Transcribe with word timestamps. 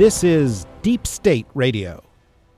This 0.00 0.24
is 0.24 0.64
Deep 0.80 1.06
State 1.06 1.46
Radio, 1.52 2.02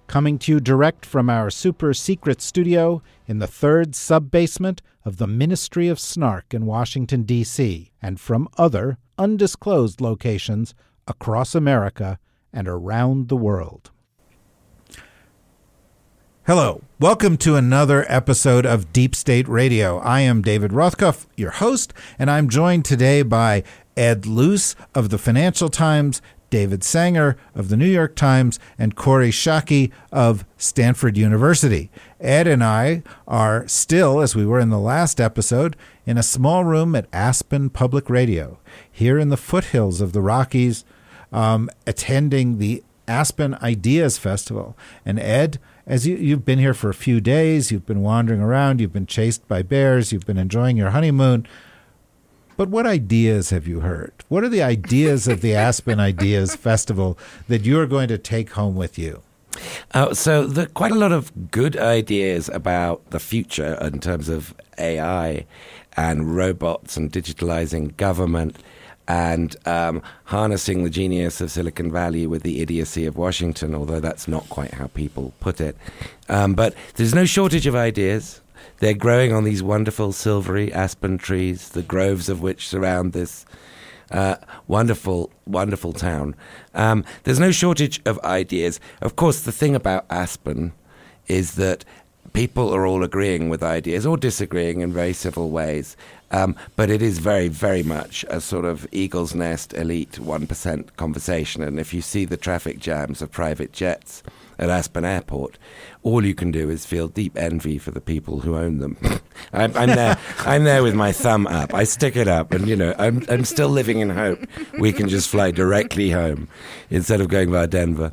coming 0.06 0.38
to 0.38 0.52
you 0.52 0.60
direct 0.60 1.04
from 1.04 1.28
our 1.28 1.50
super 1.50 1.92
secret 1.92 2.40
studio 2.40 3.02
in 3.26 3.40
the 3.40 3.48
third 3.48 3.96
sub 3.96 4.30
basement 4.30 4.80
of 5.04 5.16
the 5.16 5.26
Ministry 5.26 5.88
of 5.88 5.98
Snark 5.98 6.54
in 6.54 6.66
Washington, 6.66 7.24
D.C., 7.24 7.90
and 8.00 8.20
from 8.20 8.48
other 8.58 8.96
undisclosed 9.18 10.00
locations 10.00 10.72
across 11.08 11.56
America 11.56 12.20
and 12.52 12.68
around 12.68 13.26
the 13.26 13.36
world. 13.36 13.90
Hello, 16.46 16.82
welcome 17.00 17.36
to 17.38 17.56
another 17.56 18.06
episode 18.08 18.64
of 18.64 18.92
Deep 18.92 19.16
State 19.16 19.48
Radio. 19.48 19.98
I 19.98 20.20
am 20.20 20.42
David 20.42 20.70
Rothkopf, 20.70 21.26
your 21.36 21.50
host, 21.50 21.92
and 22.20 22.30
I'm 22.30 22.48
joined 22.48 22.84
today 22.84 23.22
by 23.22 23.64
Ed 23.96 24.26
Luce 24.26 24.76
of 24.94 25.08
the 25.08 25.18
Financial 25.18 25.68
Times, 25.68 26.22
David 26.52 26.84
Sanger 26.84 27.38
of 27.54 27.70
the 27.70 27.78
New 27.78 27.86
York 27.86 28.14
Times, 28.14 28.60
and 28.78 28.94
Kori 28.94 29.30
Schake 29.30 29.90
of 30.12 30.44
Stanford 30.58 31.16
University. 31.16 31.90
Ed 32.20 32.46
and 32.46 32.62
I 32.62 33.02
are 33.26 33.66
still, 33.66 34.20
as 34.20 34.36
we 34.36 34.44
were 34.44 34.60
in 34.60 34.68
the 34.68 34.78
last 34.78 35.18
episode, 35.18 35.76
in 36.04 36.18
a 36.18 36.22
small 36.22 36.62
room 36.62 36.94
at 36.94 37.08
Aspen 37.10 37.70
Public 37.70 38.10
Radio, 38.10 38.58
here 38.90 39.18
in 39.18 39.30
the 39.30 39.38
foothills 39.38 40.02
of 40.02 40.12
the 40.12 40.20
Rockies, 40.20 40.84
um, 41.32 41.70
attending 41.86 42.58
the 42.58 42.84
Aspen 43.08 43.54
Ideas 43.62 44.18
Festival. 44.18 44.76
And 45.06 45.18
Ed, 45.18 45.58
as 45.86 46.06
you, 46.06 46.16
you've 46.16 46.44
been 46.44 46.58
here 46.58 46.74
for 46.74 46.90
a 46.90 46.94
few 46.94 47.18
days, 47.22 47.72
you've 47.72 47.86
been 47.86 48.02
wandering 48.02 48.42
around, 48.42 48.78
you've 48.78 48.92
been 48.92 49.06
chased 49.06 49.48
by 49.48 49.62
bears, 49.62 50.12
you've 50.12 50.26
been 50.26 50.36
enjoying 50.36 50.76
your 50.76 50.90
honeymoon. 50.90 51.46
But 52.62 52.68
what 52.68 52.86
ideas 52.86 53.50
have 53.50 53.66
you 53.66 53.80
heard? 53.80 54.12
What 54.28 54.44
are 54.44 54.48
the 54.48 54.62
ideas 54.62 55.26
of 55.26 55.40
the 55.40 55.52
Aspen 55.66 55.98
Ideas 55.98 56.54
Festival 56.54 57.18
that 57.48 57.64
you 57.64 57.80
are 57.80 57.88
going 57.88 58.06
to 58.06 58.18
take 58.18 58.50
home 58.50 58.76
with 58.76 58.96
you? 58.96 59.20
Uh, 59.90 60.14
so, 60.14 60.46
the, 60.46 60.68
quite 60.68 60.92
a 60.92 60.94
lot 60.94 61.10
of 61.10 61.50
good 61.50 61.76
ideas 61.76 62.48
about 62.50 63.10
the 63.10 63.18
future 63.18 63.76
in 63.82 63.98
terms 63.98 64.28
of 64.28 64.54
AI 64.78 65.44
and 65.96 66.36
robots 66.36 66.96
and 66.96 67.10
digitalizing 67.10 67.96
government 67.96 68.56
and 69.08 69.56
um, 69.66 70.00
harnessing 70.26 70.84
the 70.84 70.90
genius 70.90 71.40
of 71.40 71.50
Silicon 71.50 71.90
Valley 71.90 72.28
with 72.28 72.44
the 72.44 72.60
idiocy 72.60 73.06
of 73.06 73.16
Washington, 73.16 73.74
although 73.74 73.98
that's 73.98 74.28
not 74.28 74.48
quite 74.50 74.74
how 74.74 74.86
people 74.86 75.34
put 75.40 75.60
it. 75.60 75.76
Um, 76.28 76.54
but 76.54 76.76
there's 76.94 77.12
no 77.12 77.24
shortage 77.24 77.66
of 77.66 77.74
ideas. 77.74 78.40
They're 78.82 78.94
growing 78.94 79.32
on 79.32 79.44
these 79.44 79.62
wonderful 79.62 80.10
silvery 80.10 80.72
aspen 80.72 81.16
trees, 81.16 81.68
the 81.68 81.84
groves 81.84 82.28
of 82.28 82.42
which 82.42 82.66
surround 82.66 83.12
this 83.12 83.46
uh, 84.10 84.38
wonderful, 84.66 85.30
wonderful 85.46 85.92
town. 85.92 86.34
Um, 86.74 87.04
there's 87.22 87.38
no 87.38 87.52
shortage 87.52 88.02
of 88.04 88.18
ideas. 88.24 88.80
Of 89.00 89.14
course, 89.14 89.42
the 89.42 89.52
thing 89.52 89.76
about 89.76 90.04
Aspen 90.10 90.72
is 91.28 91.54
that 91.54 91.84
people 92.32 92.74
are 92.74 92.86
all 92.86 93.02
agreeing 93.02 93.48
with 93.48 93.62
ideas 93.62 94.06
or 94.06 94.16
disagreeing 94.16 94.80
in 94.80 94.92
very 94.92 95.12
civil 95.12 95.50
ways. 95.50 95.96
Um, 96.30 96.56
but 96.76 96.88
it 96.88 97.02
is 97.02 97.18
very, 97.18 97.48
very 97.48 97.82
much 97.82 98.24
a 98.30 98.40
sort 98.40 98.64
of 98.64 98.86
eagle's 98.90 99.34
nest 99.34 99.74
elite 99.74 100.12
1% 100.12 100.96
conversation. 100.96 101.62
And 101.62 101.78
if 101.78 101.92
you 101.92 102.00
see 102.00 102.24
the 102.24 102.38
traffic 102.38 102.78
jams 102.78 103.20
of 103.20 103.30
private 103.30 103.72
jets 103.72 104.22
at 104.58 104.70
Aspen 104.70 105.04
Airport, 105.04 105.58
all 106.02 106.24
you 106.24 106.34
can 106.34 106.50
do 106.50 106.70
is 106.70 106.86
feel 106.86 107.08
deep 107.08 107.36
envy 107.36 107.76
for 107.76 107.90
the 107.90 108.00
people 108.00 108.40
who 108.40 108.56
own 108.56 108.78
them. 108.78 108.96
I'm, 109.52 109.76
I'm, 109.76 109.90
there. 109.90 110.18
I'm 110.38 110.64
there 110.64 110.82
with 110.82 110.94
my 110.94 111.12
thumb 111.12 111.46
up. 111.46 111.74
I 111.74 111.84
stick 111.84 112.16
it 112.16 112.28
up, 112.28 112.52
and 112.52 112.66
you 112.66 112.76
know, 112.76 112.94
I'm, 112.98 113.24
I'm 113.28 113.44
still 113.44 113.68
living 113.68 114.00
in 114.00 114.08
hope 114.08 114.38
we 114.78 114.92
can 114.92 115.08
just 115.10 115.28
fly 115.28 115.50
directly 115.50 116.10
home 116.10 116.48
instead 116.88 117.20
of 117.20 117.28
going 117.28 117.50
via 117.50 117.66
Denver. 117.66 118.10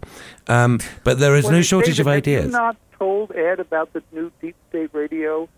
Um, 0.47 0.79
but 1.05 1.19
there 1.19 1.35
is 1.35 1.45
Well, 1.45 1.53
no 1.53 1.61
shortage 1.61 1.99
of 1.99 2.07
ideas. 2.07 2.51
Not 2.51 2.75
told 2.99 3.31
Ed 3.35 3.59
about 3.59 3.93
the 3.93 4.03
new 4.11 4.31
Deep 4.41 4.55
State 4.69 4.89
Radio 4.93 5.49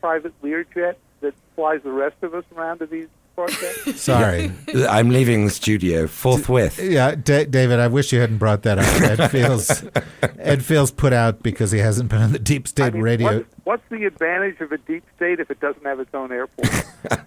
private 0.00 0.34
Learjet 0.42 0.96
that 1.20 1.34
flies 1.56 1.80
the 1.82 1.92
rest 1.92 2.16
of 2.22 2.34
us 2.34 2.44
around 2.56 2.78
to 2.78 2.86
these 2.86 3.06
broadcasts? 3.36 4.00
Sorry. 4.02 4.50
I'm 4.88 5.08
leaving 5.10 5.44
the 5.44 5.50
studio 5.50 6.06
forthwith. 6.06 6.78
Yeah, 6.82 7.14
D- 7.14 7.44
David, 7.46 7.78
I 7.80 7.86
wish 7.86 8.12
you 8.12 8.20
hadn't 8.20 8.38
brought 8.38 8.62
that 8.62 8.78
up. 8.78 8.86
Ed 9.02 9.28
feels 9.30 9.84
Ed 10.38 10.64
feels 10.64 10.90
put 10.90 11.12
out 11.12 11.42
because 11.42 11.70
he 11.70 11.78
hasn't 11.78 12.08
been 12.10 12.20
on 12.22 12.32
the 12.32 12.38
Deep 12.38 12.66
State 12.68 12.84
I 12.86 12.90
mean, 12.90 13.02
Radio. 13.02 13.36
what- 13.38 13.46
what's 13.64 13.82
the 13.90 14.04
advantage 14.04 14.60
of 14.60 14.72
a 14.72 14.78
deep 14.78 15.04
state 15.16 15.38
if 15.38 15.48
it 15.50 15.60
doesn't 15.60 15.84
have 15.84 16.00
its 16.00 16.12
own 16.14 16.32
airport? 16.32 16.84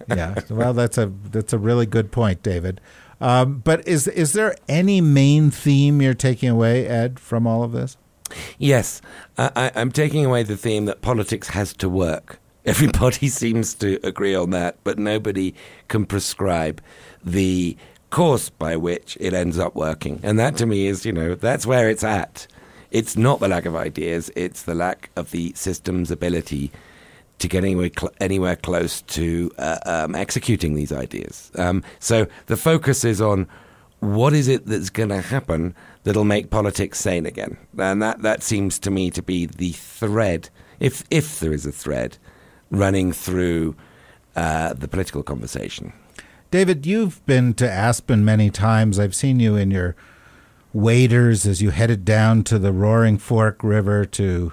yeah, 0.08 0.34
well, 0.50 0.74
that's 0.74 0.98
a 0.98 1.10
that's 1.30 1.52
a 1.54 1.58
really 1.58 1.86
good 1.86 2.12
point, 2.12 2.42
David. 2.42 2.80
Um, 3.20 3.58
but 3.64 3.86
is 3.88 4.06
is 4.08 4.32
there 4.34 4.54
any 4.68 5.00
main 5.00 5.50
theme 5.50 6.02
you're 6.02 6.12
taking 6.14 6.50
away, 6.50 6.86
Ed, 6.86 7.18
from 7.18 7.46
all 7.46 7.62
of 7.62 7.72
this? 7.72 7.96
Yes, 8.58 9.00
I, 9.38 9.72
I'm 9.74 9.90
taking 9.90 10.24
away 10.24 10.42
the 10.42 10.56
theme 10.56 10.84
that 10.86 11.02
politics 11.02 11.48
has 11.48 11.72
to 11.74 11.88
work. 11.88 12.38
Everybody 12.64 13.28
seems 13.28 13.74
to 13.74 14.00
agree 14.02 14.34
on 14.34 14.50
that, 14.50 14.78
but 14.84 14.98
nobody 14.98 15.54
can 15.88 16.06
prescribe 16.06 16.80
the 17.22 17.76
course 18.10 18.48
by 18.48 18.76
which 18.76 19.18
it 19.20 19.34
ends 19.34 19.58
up 19.58 19.74
working. 19.74 20.20
And 20.22 20.38
that 20.38 20.56
to 20.58 20.66
me 20.66 20.86
is, 20.86 21.04
you 21.04 21.12
know, 21.12 21.34
that's 21.34 21.66
where 21.66 21.90
it's 21.90 22.04
at. 22.04 22.46
It's 22.90 23.16
not 23.16 23.40
the 23.40 23.48
lack 23.48 23.66
of 23.66 23.74
ideas, 23.74 24.30
it's 24.36 24.62
the 24.62 24.74
lack 24.74 25.10
of 25.16 25.32
the 25.32 25.52
system's 25.54 26.10
ability 26.12 26.70
to 27.40 27.48
get 27.48 27.64
anywhere, 27.64 27.90
cl- 27.94 28.12
anywhere 28.20 28.56
close 28.56 29.02
to 29.02 29.50
uh, 29.58 29.78
um, 29.84 30.14
executing 30.14 30.74
these 30.74 30.92
ideas. 30.92 31.50
Um, 31.56 31.82
so 31.98 32.26
the 32.46 32.56
focus 32.56 33.04
is 33.04 33.20
on 33.20 33.48
what 33.98 34.32
is 34.32 34.48
it 34.48 34.66
that's 34.66 34.90
going 34.90 35.08
to 35.08 35.20
happen 35.20 35.74
that'll 36.04 36.24
make 36.24 36.50
politics 36.50 37.00
sane 37.00 37.26
again, 37.26 37.56
and 37.76 38.00
that 38.00 38.22
that 38.22 38.42
seems 38.42 38.78
to 38.80 38.90
me 38.90 39.10
to 39.10 39.22
be 39.22 39.46
the 39.46 39.72
thread, 39.72 40.48
if 40.78 41.04
if 41.10 41.40
there 41.40 41.52
is 41.52 41.66
a 41.66 41.72
thread, 41.72 42.16
running 42.70 43.12
through 43.12 43.74
uh, 44.36 44.72
the 44.74 44.88
political 44.88 45.22
conversation. 45.22 45.92
David, 46.50 46.86
you've 46.86 47.24
been 47.26 47.52
to 47.54 47.68
Aspen 47.68 48.24
many 48.24 48.48
times. 48.48 48.98
I've 48.98 49.14
seen 49.14 49.40
you 49.40 49.56
in 49.56 49.72
your 49.72 49.96
waders 50.72 51.46
as 51.46 51.60
you 51.60 51.70
headed 51.70 52.04
down 52.04 52.44
to 52.44 52.58
the 52.58 52.72
Roaring 52.72 53.18
Fork 53.18 53.62
River 53.64 54.04
to 54.06 54.52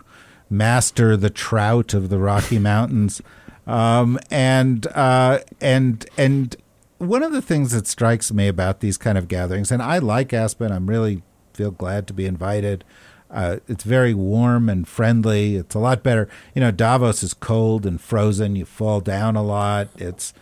master 0.50 1.16
the 1.16 1.30
trout 1.30 1.94
of 1.94 2.10
the 2.10 2.20
Rocky 2.20 2.60
Mountains. 2.74 3.22
Um, 3.68 4.20
and 4.30 4.88
uh, 4.88 5.40
and 5.60 6.06
and 6.18 6.56
one 6.98 7.24
of 7.24 7.32
the 7.32 7.42
things 7.42 7.72
that 7.72 7.88
strikes 7.88 8.32
me 8.32 8.48
about 8.48 8.80
these 8.80 8.98
kind 8.98 9.18
of 9.18 9.28
gatherings, 9.28 9.72
and 9.72 9.82
I 9.82 10.00
like 10.00 10.34
Aspen, 10.34 10.72
I'm 10.72 10.88
really 10.88 11.24
feel 11.54 11.72
glad 11.72 12.08
to 12.08 12.14
be 12.14 12.26
invited. 12.26 12.84
Uh, 13.30 13.58
it's 13.68 13.84
very 13.84 14.14
warm 14.14 14.68
and 14.70 14.88
friendly. 14.88 15.56
It's 15.56 15.76
a 15.76 15.80
lot 15.80 16.04
better. 16.04 16.28
You 16.54 16.62
know, 16.62 16.72
Davos 16.72 17.24
is 17.24 17.34
cold 17.34 17.86
and 17.86 18.00
frozen. 18.00 18.56
You 18.56 18.66
fall 18.66 19.00
down 19.00 19.36
a 19.36 19.44
lot. 19.44 19.88
It's 19.98 20.34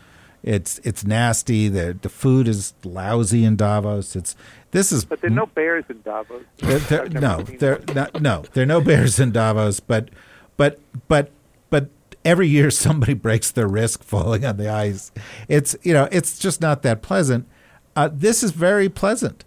it's 0.42 0.80
it's 0.80 1.06
nasty. 1.06 1.68
The 1.68 1.98
the 2.02 2.10
food 2.10 2.48
is 2.48 2.74
lousy 2.84 3.46
in 3.46 3.56
Davos. 3.58 4.16
It's 4.16 4.36
this 4.72 4.92
is 4.92 5.06
But 5.06 5.22
there 5.22 5.32
are 5.32 5.34
no 5.34 5.48
bears 5.48 5.86
in 5.90 6.02
Davos. 6.02 6.44
there, 6.58 6.80
there, 6.80 7.10
no, 7.10 7.42
there, 7.42 7.82
no, 8.20 8.44
there 8.54 8.64
are 8.64 8.68
no 8.68 8.82
bears 8.82 9.20
in 9.20 9.32
Davos, 9.32 9.80
but, 9.80 10.10
but, 10.58 10.80
but, 11.08 11.32
but 11.70 11.90
every 12.24 12.48
year 12.48 12.70
somebody 12.86 13.14
breaks 13.14 13.52
their 13.52 13.68
wrist 13.68 14.04
falling 14.04 14.46
on 14.46 14.58
the 14.58 14.70
ice. 14.70 15.12
It's 15.48 15.76
you 15.82 15.94
know, 15.94 16.08
it's 16.12 16.38
just 16.38 16.62
not 16.62 16.84
that 16.84 17.02
pleasant. 17.02 17.48
Uh, 17.96 18.10
this 18.12 18.44
is 18.44 18.52
very 18.52 18.90
pleasant, 18.90 19.44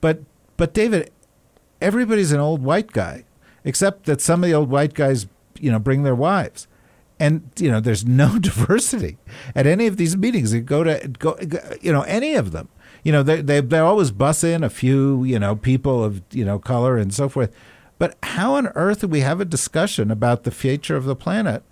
but, 0.00 0.22
but 0.56 0.74
David, 0.74 1.10
everybody's 1.80 2.32
an 2.32 2.40
old 2.40 2.62
white 2.62 2.92
guy, 2.92 3.24
except 3.64 4.04
that 4.04 4.20
some 4.20 4.42
of 4.42 4.48
the 4.48 4.54
old 4.54 4.70
white 4.70 4.94
guys, 4.94 5.26
you 5.58 5.70
know, 5.70 5.78
bring 5.78 6.02
their 6.02 6.14
wives. 6.14 6.66
And 7.20 7.50
you 7.58 7.70
know, 7.70 7.78
there's 7.78 8.04
no 8.04 8.38
diversity 8.40 9.18
at 9.54 9.66
any 9.66 9.86
of 9.86 9.96
these 9.96 10.16
meetings. 10.16 10.52
You 10.52 10.60
go 10.60 10.82
to 10.82 11.08
go, 11.18 11.38
you 11.80 11.92
know, 11.92 12.02
any 12.02 12.34
of 12.34 12.52
them 12.52 12.68
you 13.02 13.10
know, 13.10 13.22
they 13.22 13.40
they 13.40 13.60
they 13.60 13.78
always 13.78 14.10
bus 14.10 14.44
in 14.44 14.62
a 14.62 14.70
few, 14.70 15.24
you 15.24 15.38
know, 15.38 15.56
people 15.56 16.04
of 16.04 16.22
you 16.30 16.44
know 16.44 16.58
color 16.58 16.96
and 16.96 17.12
so 17.12 17.28
forth. 17.28 17.52
But 17.98 18.16
how 18.22 18.54
on 18.54 18.68
earth 18.68 19.00
do 19.00 19.08
we 19.08 19.20
have 19.20 19.40
a 19.40 19.44
discussion 19.44 20.10
about 20.10 20.44
the 20.44 20.50
future 20.50 20.96
of 20.96 21.04
the 21.04 21.16
planet 21.16 21.62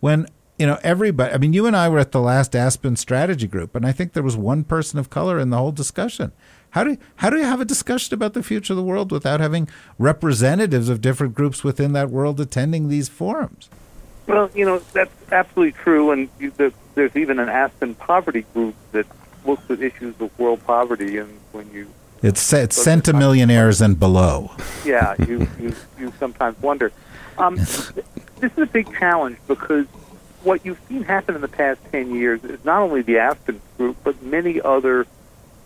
when 0.00 0.26
you 0.58 0.66
know 0.66 0.78
everybody? 0.82 1.32
I 1.32 1.38
mean, 1.38 1.52
you 1.52 1.66
and 1.66 1.76
I 1.76 1.88
were 1.88 1.98
at 1.98 2.12
the 2.12 2.20
last 2.20 2.56
Aspen 2.56 2.96
Strategy 2.96 3.46
Group, 3.46 3.74
and 3.74 3.86
I 3.86 3.92
think 3.92 4.12
there 4.12 4.22
was 4.22 4.36
one 4.36 4.64
person 4.64 4.98
of 4.98 5.10
color 5.10 5.38
in 5.38 5.50
the 5.50 5.58
whole 5.58 5.72
discussion. 5.72 6.32
How 6.70 6.84
do 6.84 6.96
how 7.16 7.30
do 7.30 7.38
you 7.38 7.44
have 7.44 7.60
a 7.60 7.64
discussion 7.64 8.14
about 8.14 8.34
the 8.34 8.42
future 8.42 8.72
of 8.72 8.76
the 8.76 8.82
world 8.82 9.10
without 9.10 9.40
having 9.40 9.68
representatives 9.98 10.88
of 10.88 11.00
different 11.00 11.34
groups 11.34 11.64
within 11.64 11.92
that 11.92 12.10
world 12.10 12.40
attending 12.40 12.88
these 12.88 13.08
forums? 13.08 13.68
Well, 14.26 14.50
you 14.54 14.66
know 14.66 14.80
that's 14.92 15.14
absolutely 15.32 15.72
true, 15.72 16.10
and 16.10 16.28
you, 16.38 16.50
the, 16.50 16.72
there's 16.94 17.16
even 17.16 17.38
an 17.38 17.48
Aspen 17.48 17.94
poverty 17.94 18.44
group 18.52 18.74
that 18.92 19.06
looks 19.46 19.70
at 19.70 19.80
issues 19.80 20.14
of 20.20 20.38
world 20.38 20.64
poverty, 20.66 21.16
and 21.16 21.38
when 21.52 21.70
you 21.72 21.88
it's, 22.22 22.52
it's 22.52 22.84
centimillionaires 22.84 23.80
and 23.80 23.98
below. 23.98 24.50
Yeah, 24.84 25.14
you, 25.26 25.46
you, 25.60 25.74
you 25.98 26.12
sometimes 26.18 26.60
wonder. 26.60 26.92
Um, 27.38 27.56
this 27.56 28.02
is 28.40 28.58
a 28.58 28.66
big 28.66 28.92
challenge 28.98 29.38
because 29.46 29.86
what 30.42 30.64
you've 30.64 30.80
seen 30.88 31.04
happen 31.04 31.34
in 31.34 31.40
the 31.40 31.48
past 31.48 31.80
10 31.92 32.14
years 32.14 32.42
is 32.44 32.64
not 32.64 32.82
only 32.82 33.02
the 33.02 33.18
Aspen 33.18 33.60
group, 33.76 33.96
but 34.02 34.20
many 34.22 34.60
other 34.60 35.06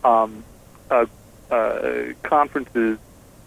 um, 0.05 0.45
uh, 0.90 1.06
uh, 1.50 2.12
conferences 2.23 2.99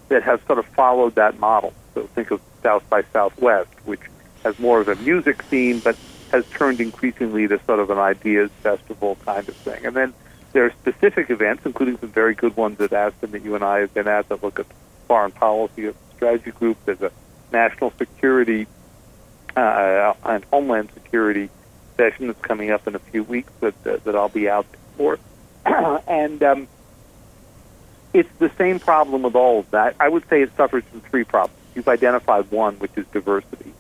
that 0.09 0.23
have 0.23 0.41
sort 0.45 0.59
of 0.59 0.65
followed 0.67 1.15
that 1.15 1.39
model. 1.39 1.73
So 1.93 2.07
think 2.15 2.31
of 2.31 2.41
South 2.61 2.87
by 2.89 3.03
Southwest, 3.13 3.69
which 3.85 4.01
has 4.43 4.57
more 4.59 4.79
of 4.79 4.87
a 4.87 4.95
music 4.95 5.43
theme, 5.43 5.79
but 5.79 5.95
has 6.31 6.43
turned 6.57 6.79
increasingly 6.81 7.47
to 7.47 7.59
sort 7.65 7.79
of 7.79 7.89
an 7.89 7.97
ideas 7.97 8.51
festival 8.61 9.17
kind 9.25 9.47
of 9.47 9.55
thing. 9.57 9.85
And 9.85 9.95
then 9.95 10.13
there 10.53 10.65
are 10.65 10.71
specific 10.81 11.29
events, 11.29 11.63
including 11.65 11.97
some 11.97 12.11
very 12.11 12.35
good 12.35 12.55
ones 12.55 12.79
at 12.79 12.93
Aspen 12.93 13.31
that 13.31 13.43
you 13.43 13.55
and 13.55 13.63
I 13.63 13.79
have 13.79 13.93
been 13.93 14.07
at 14.07 14.29
that 14.29 14.43
look 14.43 14.59
at 14.59 14.65
foreign 15.07 15.31
policy 15.31 15.91
strategy 16.15 16.51
group. 16.51 16.77
There's 16.85 17.01
a 17.01 17.11
national 17.51 17.91
security 17.97 18.67
uh, 19.55 20.13
and 20.23 20.45
homeland 20.51 20.89
security 20.93 21.49
session 21.97 22.27
that's 22.27 22.41
coming 22.41 22.71
up 22.71 22.87
in 22.87 22.95
a 22.95 22.99
few 22.99 23.23
weeks 23.23 23.51
that 23.61 23.81
that, 23.83 24.03
that 24.03 24.15
I'll 24.15 24.29
be 24.29 24.49
out 24.49 24.65
for, 24.97 25.17
and 25.65 26.41
um, 26.43 26.67
it's 28.15 28.37
the 28.39 28.49
same 28.57 28.79
problem 28.79 29.23
with 29.23 29.35
all 29.35 29.59
of 29.59 29.71
that. 29.71 29.95
I 29.99 30.07
would 30.07 30.27
say 30.29 30.41
it 30.41 30.55
suffers 30.55 30.85
from 30.85 31.01
three 31.01 31.25
problems. 31.25 31.59
You've 31.75 31.89
identified 31.89 32.49
one, 32.49 32.75
which 32.75 32.93
is 32.95 33.05
diversity. 33.07 33.73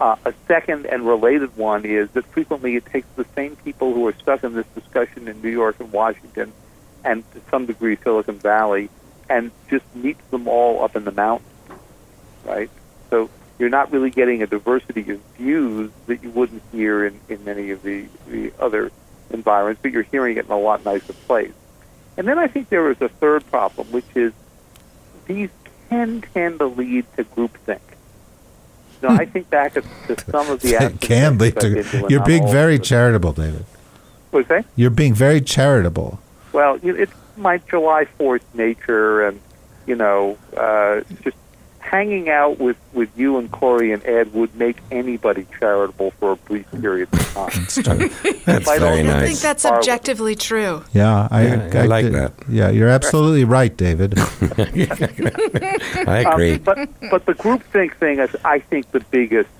Uh, 0.00 0.16
a 0.24 0.32
second 0.48 0.86
and 0.86 1.06
related 1.06 1.54
one 1.56 1.84
is 1.84 2.08
that 2.12 2.24
frequently 2.26 2.76
it 2.76 2.86
takes 2.86 3.06
the 3.16 3.26
same 3.34 3.54
people 3.56 3.92
who 3.92 4.06
are 4.06 4.14
stuck 4.14 4.42
in 4.44 4.54
this 4.54 4.66
discussion 4.74 5.28
in 5.28 5.42
New 5.42 5.50
York 5.50 5.76
and 5.78 5.92
Washington, 5.92 6.52
and 7.04 7.22
to 7.32 7.40
some 7.50 7.66
degree 7.66 7.98
Silicon 8.02 8.38
Valley, 8.38 8.88
and 9.28 9.50
just 9.68 9.84
meets 9.94 10.24
them 10.30 10.48
all 10.48 10.82
up 10.82 10.96
in 10.96 11.04
the 11.04 11.12
mountains, 11.12 11.50
right? 12.44 12.70
So 13.10 13.28
you're 13.58 13.68
not 13.68 13.92
really 13.92 14.10
getting 14.10 14.42
a 14.42 14.46
diversity 14.46 15.10
of 15.10 15.20
views 15.36 15.90
that 16.06 16.22
you 16.22 16.30
wouldn't 16.30 16.62
hear 16.72 17.04
in, 17.04 17.20
in 17.28 17.44
many 17.44 17.72
of 17.72 17.82
the, 17.82 18.06
the 18.26 18.52
other 18.58 18.90
environments, 19.30 19.82
but 19.82 19.92
you're 19.92 20.02
hearing 20.02 20.38
it 20.38 20.46
in 20.46 20.50
a 20.50 20.58
lot 20.58 20.82
nicer 20.84 21.12
place. 21.12 21.52
And 22.16 22.26
then 22.26 22.38
I 22.38 22.46
think 22.46 22.68
there 22.68 22.90
is 22.90 23.00
a 23.00 23.08
third 23.08 23.46
problem, 23.50 23.88
which 23.92 24.06
is 24.14 24.32
these 25.26 25.50
can 25.88 26.22
tend 26.34 26.58
to 26.60 26.66
lead 26.66 27.04
to 27.16 27.24
groupthink. 27.24 27.80
No, 29.02 29.10
I 29.10 29.26
think 29.26 29.50
back 29.50 29.74
to 29.74 29.82
some 30.30 30.50
of 30.50 30.60
the 30.62 30.96
can 31.00 31.38
lead 31.38 31.60
to. 31.60 32.06
You're 32.08 32.24
being 32.24 32.48
very 32.48 32.78
charitable, 32.78 33.32
David. 33.32 33.64
What 34.30 34.48
What's 34.48 34.48
that? 34.48 34.64
You're 34.74 34.90
being 34.90 35.14
very 35.14 35.40
charitable. 35.40 36.18
Well, 36.52 36.78
it's 36.82 37.12
my 37.36 37.58
July 37.58 38.06
Fourth 38.06 38.42
nature, 38.54 39.26
and 39.26 39.40
you 39.86 39.96
know, 39.96 40.38
uh, 40.56 41.02
just 41.22 41.36
hanging 41.86 42.28
out 42.28 42.58
with, 42.58 42.76
with 42.92 43.08
you 43.16 43.38
and 43.38 43.50
Kori 43.50 43.92
and 43.92 44.04
Ed 44.04 44.34
would 44.34 44.54
make 44.56 44.78
anybody 44.90 45.46
charitable 45.58 46.10
for 46.12 46.32
a 46.32 46.36
brief 46.36 46.68
period 46.72 47.08
of 47.12 47.20
time. 47.32 47.50
that's 47.54 47.74
true. 47.82 48.08
That's 48.44 48.78
very 48.78 49.02
nice. 49.04 49.22
I 49.22 49.26
think 49.26 49.38
that's 49.38 49.64
objectively 49.64 50.34
true. 50.34 50.84
Yeah, 50.92 51.28
I, 51.30 51.46
yeah, 51.46 51.70
I, 51.72 51.78
I 51.78 51.86
like 51.86 52.06
that. 52.06 52.32
Yeah, 52.48 52.70
you're 52.70 52.88
absolutely 52.88 53.44
right, 53.44 53.74
David. 53.74 54.14
I 56.08 56.24
agree. 56.32 56.54
Um, 56.54 56.58
but 56.58 56.88
but 57.10 57.26
the 57.26 57.34
groupthink 57.34 57.94
thing 57.96 58.18
is, 58.18 58.34
I 58.44 58.58
think, 58.58 58.90
the 58.90 59.00
biggest 59.00 59.50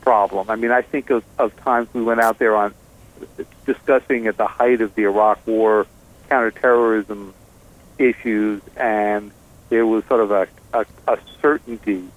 problem. 0.00 0.48
I 0.48 0.56
mean, 0.56 0.70
I 0.70 0.80
think 0.80 1.10
of, 1.10 1.22
of 1.38 1.54
times 1.56 1.88
we 1.92 2.02
went 2.02 2.20
out 2.20 2.38
there 2.38 2.56
on 2.56 2.74
discussing 3.66 4.26
at 4.26 4.38
the 4.38 4.46
height 4.46 4.80
of 4.80 4.94
the 4.94 5.02
Iraq 5.02 5.46
War 5.46 5.86
counterterrorism 6.30 7.34
issues, 7.98 8.62
and 8.76 9.30
there 9.68 9.86
was 9.86 10.04
sort 10.06 10.20
of 10.20 10.30
a 10.30 10.48
a, 10.72 10.86
a 11.06 11.18
certainty 11.40 12.08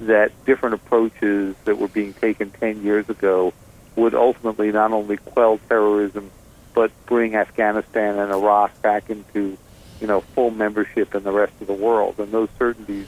that 0.00 0.32
different 0.44 0.74
approaches 0.74 1.54
that 1.64 1.78
were 1.78 1.88
being 1.88 2.12
taken 2.14 2.50
10 2.50 2.82
years 2.82 3.08
ago 3.08 3.52
would 3.96 4.14
ultimately 4.14 4.72
not 4.72 4.92
only 4.92 5.16
quell 5.16 5.58
terrorism, 5.68 6.30
but 6.74 6.90
bring 7.06 7.34
Afghanistan 7.34 8.18
and 8.18 8.32
Iraq 8.32 8.80
back 8.82 9.10
into, 9.10 9.56
you 10.00 10.06
know, 10.06 10.20
full 10.20 10.50
membership 10.50 11.14
in 11.14 11.22
the 11.22 11.32
rest 11.32 11.52
of 11.60 11.66
the 11.66 11.74
world. 11.74 12.18
And 12.18 12.32
those 12.32 12.48
certainties 12.58 13.06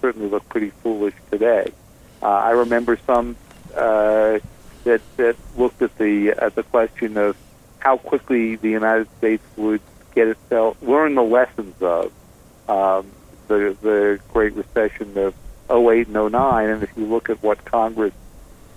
certainly 0.00 0.28
look 0.28 0.48
pretty 0.48 0.70
foolish 0.70 1.14
today. 1.30 1.72
Uh, 2.22 2.26
I 2.26 2.50
remember 2.50 2.98
some 3.06 3.36
uh, 3.74 4.38
that 4.84 5.00
that 5.16 5.36
looked 5.56 5.82
at 5.82 5.96
the 5.98 6.30
at 6.30 6.54
the 6.54 6.62
question 6.62 7.16
of 7.16 7.36
how 7.78 7.96
quickly 7.98 8.56
the 8.56 8.70
United 8.70 9.08
States 9.18 9.42
would 9.56 9.80
get 10.14 10.28
itself 10.28 10.76
learn 10.82 11.14
the 11.14 11.22
lessons 11.22 11.74
of 11.80 12.12
um, 12.68 13.10
the 13.48 13.76
the 13.82 14.20
Great 14.32 14.54
Recession 14.54 15.16
of 15.18 15.34
08 15.70 16.08
and 16.08 16.32
09, 16.32 16.68
and 16.68 16.82
if 16.82 16.90
you 16.96 17.06
look 17.06 17.30
at 17.30 17.42
what 17.42 17.64
Congress 17.64 18.12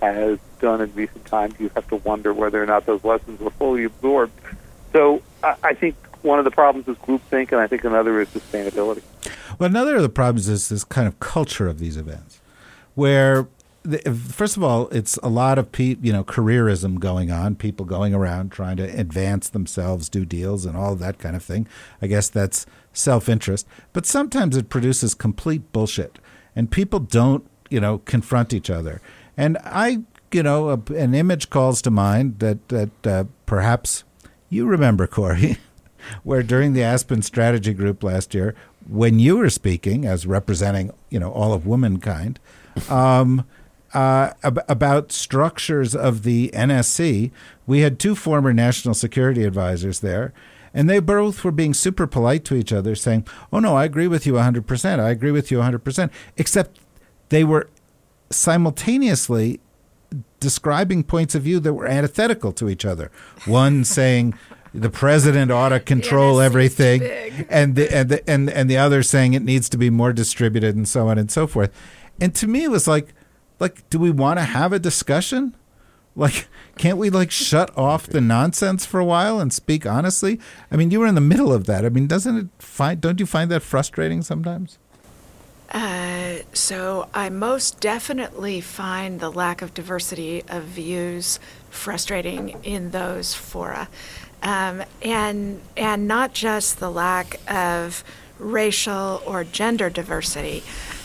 has 0.02 0.40
done 0.60 0.82
in 0.82 0.94
recent 0.94 1.26
times, 1.26 1.56
you 1.60 1.70
have 1.76 1.88
to 1.90 1.98
wonder 1.98 2.34
whether 2.34 2.62
or 2.62 2.66
not 2.66 2.86
those 2.86 3.04
lessons 3.04 3.40
were 3.40 3.52
fully 3.52 3.84
absorbed. 3.84 4.34
So 4.94 5.22
I, 5.44 5.56
I 5.64 5.74
think 5.74 5.96
one 6.22 6.40
of 6.40 6.46
the 6.46 6.52
problems 6.52 6.88
is 6.88 6.98
groupthink, 6.98 7.52
and 7.52 7.62
I 7.62 7.68
think 7.68 7.84
another 7.84 8.20
is 8.22 8.30
sustainability. 8.30 9.04
Well, 9.60 9.70
another 9.70 9.96
of 9.98 10.02
the 10.02 10.10
problems 10.10 10.48
is 10.48 10.70
this 10.70 10.84
kind 10.84 11.08
of 11.08 11.20
culture 11.20 11.68
of 11.68 11.80
these 11.80 11.98
events, 11.98 12.42
where 12.96 13.48
first 13.86 14.58
of 14.58 14.64
all, 14.64 14.88
it's 14.90 15.18
a 15.18 15.30
lot 15.30 15.58
of 15.58 15.72
pe- 15.72 15.98
you 16.02 16.12
know 16.12 16.24
careerism 16.24 17.00
going 17.00 17.32
on, 17.32 17.56
people 17.56 17.86
going 17.86 18.14
around 18.14 18.52
trying 18.52 18.78
to 18.78 18.84
advance 18.84 19.50
themselves, 19.50 20.10
do 20.10 20.26
deals, 20.26 20.66
and 20.66 20.76
all 20.76 20.96
that 20.96 21.20
kind 21.20 21.36
of 21.36 21.44
thing. 21.44 21.68
I 22.02 22.08
guess 22.08 22.30
that's 22.30 22.66
self 22.94 23.30
interest, 23.30 23.68
but 23.94 24.06
sometimes 24.06 24.58
it 24.58 24.70
produces 24.70 25.14
complete 25.14 25.72
bullshit, 25.72 26.20
and 26.56 26.72
people 26.72 27.00
don't 27.00 27.50
you 27.70 27.80
know 27.80 28.00
confront 28.00 28.54
each 28.54 28.70
other. 28.70 29.02
And 29.38 29.58
I, 29.64 30.04
you 30.32 30.44
know, 30.44 30.70
a, 30.70 30.94
an 30.94 31.14
image 31.14 31.50
calls 31.50 31.82
to 31.84 31.92
mind 31.92 32.40
that 32.40 32.68
that 32.70 33.08
uh, 33.08 33.24
perhaps 33.46 34.04
you 34.50 34.66
remember, 34.66 35.08
Kori, 35.08 35.58
where 36.24 36.44
during 36.44 36.74
the 36.74 36.84
Aspen 36.84 37.22
Strategy 37.22 37.74
Group 37.74 38.04
last 38.04 38.34
year, 38.34 38.56
when 38.88 39.20
you 39.20 39.38
were 39.38 39.50
speaking 39.50 40.06
as 40.06 40.26
representing 40.26 40.92
you 41.10 41.20
know 41.20 41.32
all 41.32 41.54
of 41.54 41.66
womankind. 41.66 42.40
Um, 42.90 43.46
uh, 43.96 44.34
ab- 44.44 44.66
about 44.68 45.12
structures 45.14 45.96
of 45.96 46.24
the 46.24 46.52
NSC. 46.54 47.32
We 47.66 47.80
had 47.80 47.98
two 47.98 48.14
former 48.14 48.54
national 48.54 48.94
security 48.94 49.44
advisors 49.46 50.02
there, 50.02 50.34
and 50.74 50.90
they 50.90 51.00
both 51.00 51.44
were 51.46 51.52
being 51.52 51.74
super 51.74 52.06
polite 52.06 52.44
to 52.46 52.56
each 52.56 52.74
other, 52.74 52.94
saying, 52.94 53.26
Oh, 53.54 53.60
no, 53.60 53.78
I 53.78 53.86
agree 53.86 54.08
with 54.08 54.28
you 54.28 54.34
100%. 54.34 55.00
I 55.00 55.10
agree 55.10 55.32
with 55.32 55.50
you 55.50 55.60
100%. 55.60 56.12
Except 56.36 56.78
they 57.30 57.46
were 57.46 57.70
simultaneously 58.30 59.62
describing 60.42 61.04
points 61.04 61.34
of 61.34 61.44
view 61.44 61.62
that 61.62 61.74
were 61.74 61.88
antithetical 61.88 62.52
to 62.52 62.68
each 62.68 62.84
other. 62.84 63.10
One 63.46 63.84
saying, 63.86 64.34
the 64.74 64.90
president 64.90 65.52
ought 65.52 65.70
to 65.70 65.80
control 65.80 66.42
everything, 66.42 67.02
and 67.50 67.76
the, 67.78 67.90
and 67.96 68.10
the 68.10 68.30
and 68.30 68.50
and 68.50 68.70
the 68.70 68.76
other 68.76 69.04
saying 69.04 69.34
it 69.34 69.42
needs 69.42 69.70
to 69.70 69.78
be 69.78 69.90
more 69.90 70.12
distributed, 70.12 70.76
and 70.76 70.86
so 70.86 71.08
on 71.08 71.18
and 71.18 71.32
so 71.32 71.48
forth. 71.48 71.72
And 72.20 72.36
to 72.36 72.48
me, 72.48 72.66
it 72.66 72.72
was 72.72 72.86
like, 72.86 73.14
like, 73.60 73.90
do 73.90 74.00
we 74.00 74.12
want 74.12 74.40
to 74.40 74.46
have 74.46 74.74
a 74.74 74.80
discussion? 74.80 75.56
Like, 76.16 76.48
can't 76.78 76.98
we 76.98 77.10
like 77.10 77.32
shut 77.32 77.78
off 77.78 78.08
the 78.08 78.22
nonsense 78.22 78.86
for 78.86 79.00
a 79.00 79.06
while 79.06 79.40
and 79.40 79.52
speak 79.52 79.86
honestly? 79.86 80.40
I 80.72 80.78
mean, 80.78 80.92
you 80.92 81.00
were 81.02 81.08
in 81.08 81.16
the 81.16 81.22
middle 81.22 81.52
of 81.52 81.66
that. 81.66 81.86
I 81.86 81.90
mean, 81.90 82.08
doesn't 82.08 82.38
it 82.38 82.48
find? 82.60 83.02
Don't 83.02 83.20
you 83.20 83.26
find 83.26 83.52
that 83.52 83.62
frustrating 83.62 84.22
sometimes? 84.22 84.78
Uh, 85.72 86.38
so 86.54 87.10
I 87.14 87.30
most 87.30 87.80
definitely 87.80 88.62
find 88.62 89.20
the 89.20 89.32
lack 89.32 89.62
of 89.62 89.74
diversity 89.74 90.44
of 90.48 90.64
views 90.64 91.40
frustrating 91.70 92.56
in 92.64 92.92
those 92.92 93.34
fora, 93.34 93.90
um, 94.42 94.84
and 95.02 95.62
and 95.76 96.08
not 96.08 96.34
just 96.34 96.80
the 96.80 96.90
lack 96.90 97.40
of 97.52 98.04
racial 98.38 99.22
or 99.26 99.44
gender 99.44 99.90
diversity, 99.90 100.64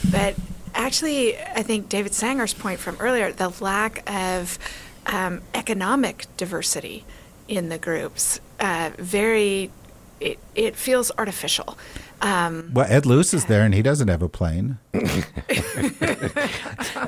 but 0.09 0.37
actually, 0.75 1.39
I 1.39 1.63
think 1.63 1.89
David 1.89 2.15
Sanger's 2.15 2.55
point 2.55 2.81
from 2.81 2.97
earlier, 3.01 3.33
the 3.33 3.53
lack 3.61 4.09
of 4.11 4.59
um, 5.07 5.43
economic 5.55 6.27
diversity 6.37 7.05
in 7.49 7.69
the 7.69 7.79
groups, 7.79 8.41
uh, 8.61 8.91
very, 8.99 9.71
it, 10.21 10.39
it 10.55 10.77
feels 10.77 11.11
artificial. 11.19 11.77
Um, 12.23 12.71
well, 12.75 12.87
Ed 12.89 13.07
Luce 13.07 13.33
is 13.33 13.47
there, 13.47 13.63
and 13.63 13.75
he 13.75 13.83
doesn't 13.83 14.09
have 14.09 14.23
a 14.23 14.29
plane. 14.29 14.79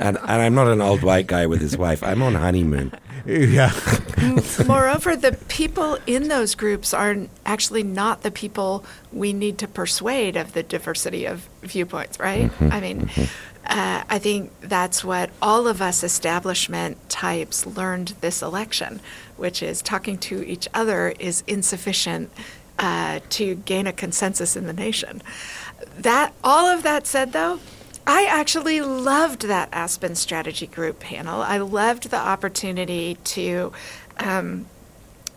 And, 0.02 0.16
and 0.16 0.42
I'm 0.42 0.54
not 0.54 0.66
an 0.66 0.80
old 0.80 1.02
white 1.02 1.28
guy 1.28 1.46
with 1.46 1.60
his 1.60 1.76
wife. 1.76 2.02
I'm 2.02 2.22
on 2.22 2.34
honeymoon. 2.34 2.92
Yeah. 3.24 3.72
Moreover, 4.66 5.14
the 5.14 5.38
people 5.48 5.96
in 6.06 6.26
those 6.26 6.56
groups 6.56 6.92
are 6.92 7.16
actually 7.46 7.84
not 7.84 8.22
the 8.22 8.30
people 8.30 8.84
we 9.12 9.32
need 9.32 9.58
to 9.58 9.68
persuade 9.68 10.36
of 10.36 10.54
the 10.54 10.62
diversity 10.64 11.26
of 11.26 11.48
viewpoints, 11.62 12.18
right? 12.18 12.50
Mm-hmm. 12.50 12.72
I 12.72 12.80
mean, 12.80 13.06
mm-hmm. 13.06 13.22
uh, 13.66 14.02
I 14.08 14.18
think 14.18 14.52
that's 14.60 15.04
what 15.04 15.30
all 15.40 15.68
of 15.68 15.80
us 15.80 16.02
establishment 16.02 17.08
types 17.08 17.64
learned 17.64 18.14
this 18.20 18.42
election, 18.42 19.00
which 19.36 19.62
is 19.62 19.82
talking 19.82 20.18
to 20.18 20.44
each 20.44 20.66
other 20.74 21.14
is 21.20 21.44
insufficient 21.46 22.30
uh, 22.82 23.20
to 23.30 23.54
gain 23.54 23.86
a 23.86 23.92
consensus 23.92 24.56
in 24.56 24.66
the 24.66 24.72
nation. 24.72 25.22
That 25.96 26.34
all 26.44 26.66
of 26.66 26.82
that 26.82 27.06
said, 27.06 27.32
though, 27.32 27.60
I 28.06 28.26
actually 28.28 28.80
loved 28.80 29.42
that 29.42 29.68
Aspen 29.72 30.16
Strategy 30.16 30.66
Group 30.66 30.98
panel. 30.98 31.40
I 31.40 31.58
loved 31.58 32.10
the 32.10 32.18
opportunity 32.18 33.14
to. 33.24 33.72
Um, 34.18 34.66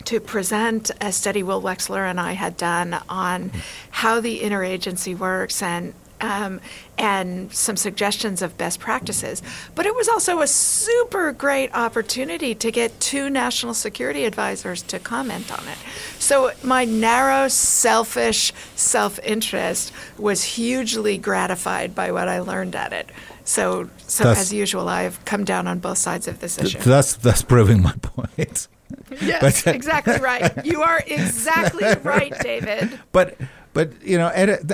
to 0.04 0.20
present 0.20 0.92
a 1.02 1.12
study 1.12 1.42
Will 1.42 1.60
Wechsler 1.60 2.08
and 2.08 2.20
I 2.20 2.34
had 2.34 2.58
done 2.58 2.94
on 3.10 3.52
how 3.90 4.22
the 4.22 4.42
interagency 4.42 5.18
works 5.18 5.64
and 5.64 5.96
um, 6.22 6.60
and 6.98 7.52
some 7.54 7.76
suggestions 7.76 8.42
of 8.42 8.58
best 8.58 8.80
practices. 8.80 9.42
But 9.76 9.86
it 9.86 9.96
was 9.96 10.08
also 10.08 10.42
a 10.42 10.48
super 10.48 11.32
great 11.32 11.74
opportunity 11.74 12.56
to 12.56 12.72
get 12.72 13.00
two 13.00 13.30
national 13.30 13.74
security 13.74 14.26
advisors 14.26 14.82
to 14.84 15.00
comment 15.00 15.52
on 15.52 15.68
it. 15.68 15.78
So 16.20 16.52
my 16.64 16.86
narrow, 16.86 17.48
selfish 17.48 18.54
self 18.76 19.20
interest 19.20 19.92
was 20.18 20.44
hugely 20.44 21.18
gratified 21.18 21.94
by 21.94 22.12
what 22.12 22.28
I 22.28 22.40
learned 22.40 22.76
at 22.76 22.94
it. 22.94 23.10
So, 23.44 23.90
so 24.08 24.24
Thus- 24.24 24.40
as 24.40 24.54
usual, 24.54 24.90
I've 24.90 25.24
come 25.26 25.44
down 25.44 25.68
on 25.68 25.80
both 25.80 25.98
sides 26.00 26.28
of 26.28 26.40
this 26.40 26.58
issue. 26.58 26.80
That's 26.80 27.16
thus 27.18 27.42
proving 27.42 27.82
my 27.82 27.94
point. 28.02 28.68
Yes, 29.22 29.64
But- 29.64 29.76
exactly 29.76 30.18
right. 30.18 30.66
You 30.66 30.82
are 30.82 31.02
exactly 31.06 31.86
right, 32.04 32.34
David. 32.42 33.00
But, 33.12 33.36
but 33.76 33.92
you 34.02 34.18
know, 34.18 34.32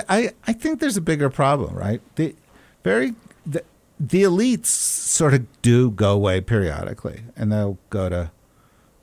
I, 0.08 0.30
I 0.46 0.52
think 0.52 0.78
there's 0.78 0.96
a 0.96 1.00
bigger 1.00 1.28
problem, 1.28 1.74
right? 1.74 2.00
The 2.14 2.36
very 2.84 3.14
the, 3.44 3.64
the 3.98 4.22
elites 4.22 4.66
sort 4.66 5.34
of 5.34 5.44
do 5.60 5.90
go 5.90 6.12
away 6.12 6.40
periodically, 6.40 7.24
and 7.36 7.50
they'll 7.50 7.78
go 7.90 8.08
to 8.08 8.30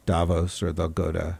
Davos, 0.05 0.63
or 0.63 0.71
they'll 0.71 0.87
go 0.87 1.11
to 1.11 1.37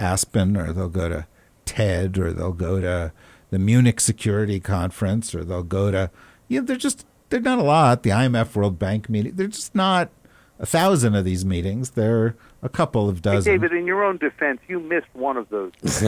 Aspen, 0.00 0.56
or 0.56 0.72
they'll 0.72 0.88
go 0.88 1.10
to 1.10 1.26
TED, 1.66 2.18
or 2.18 2.32
they'll 2.32 2.52
go 2.52 2.80
to 2.80 3.12
the 3.50 3.58
Munich 3.58 4.00
Security 4.00 4.60
Conference, 4.60 5.34
or 5.34 5.44
they'll 5.44 5.62
go 5.62 5.90
to 5.90 6.10
you 6.48 6.60
know, 6.60 6.66
they're 6.66 6.76
just 6.76 7.04
they're 7.28 7.38
not 7.38 7.58
a 7.58 7.62
lot. 7.62 8.02
The 8.02 8.10
IMF 8.10 8.56
World 8.56 8.78
Bank 8.78 9.10
meeting, 9.10 9.34
they're 9.34 9.46
just 9.46 9.74
not 9.74 10.08
a 10.60 10.66
thousand 10.66 11.16
of 11.16 11.24
these 11.24 11.44
meetings. 11.44 11.90
There 11.90 12.22
are 12.22 12.36
a 12.62 12.68
couple 12.68 13.08
of 13.08 13.16
Hey, 13.16 13.20
dozen. 13.22 13.52
David, 13.54 13.72
in 13.72 13.86
your 13.86 14.04
own 14.04 14.18
defense, 14.18 14.60
you 14.68 14.78
missed 14.78 15.08
one 15.14 15.36
of 15.36 15.48
those. 15.48 15.72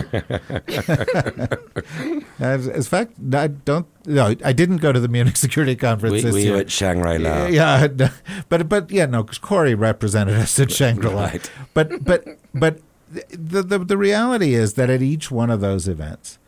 As, 2.39 2.69
as 2.69 2.89
fact, 2.89 3.13
I 3.35 3.47
don't. 3.49 3.87
No, 4.07 4.35
I 4.45 4.53
didn't 4.53 4.79
go 4.79 4.93
to 4.93 5.01
the 5.01 5.09
Munich 5.09 5.37
Security 5.37 5.77
Conference 5.77 6.15
We, 6.15 6.21
this 6.23 6.35
we 6.35 6.43
year. 6.45 6.53
were 6.55 6.59
at 6.61 6.71
Shangri-La. 6.71 7.47
yeah, 7.47 7.87
no, 7.97 8.09
but 8.49 8.69
but 8.69 8.91
yeah, 8.91 9.07
no, 9.07 9.23
'cause 9.25 9.39
Kori 9.39 9.75
represented 9.75 10.35
us 10.35 10.59
at 10.59 10.71
Shangri-La. 10.73 11.23
Right. 11.23 11.51
But 11.75 12.05
but 12.05 12.25
but 12.53 12.81
the, 13.11 13.63
the 13.63 13.79
the 13.79 13.97
reality 13.97 14.55
is 14.55 14.75
that 14.75 14.91
at 14.91 15.03
each 15.03 15.31
one 15.31 15.51
of 15.51 15.61
those 15.61 15.87
events, 15.87 16.39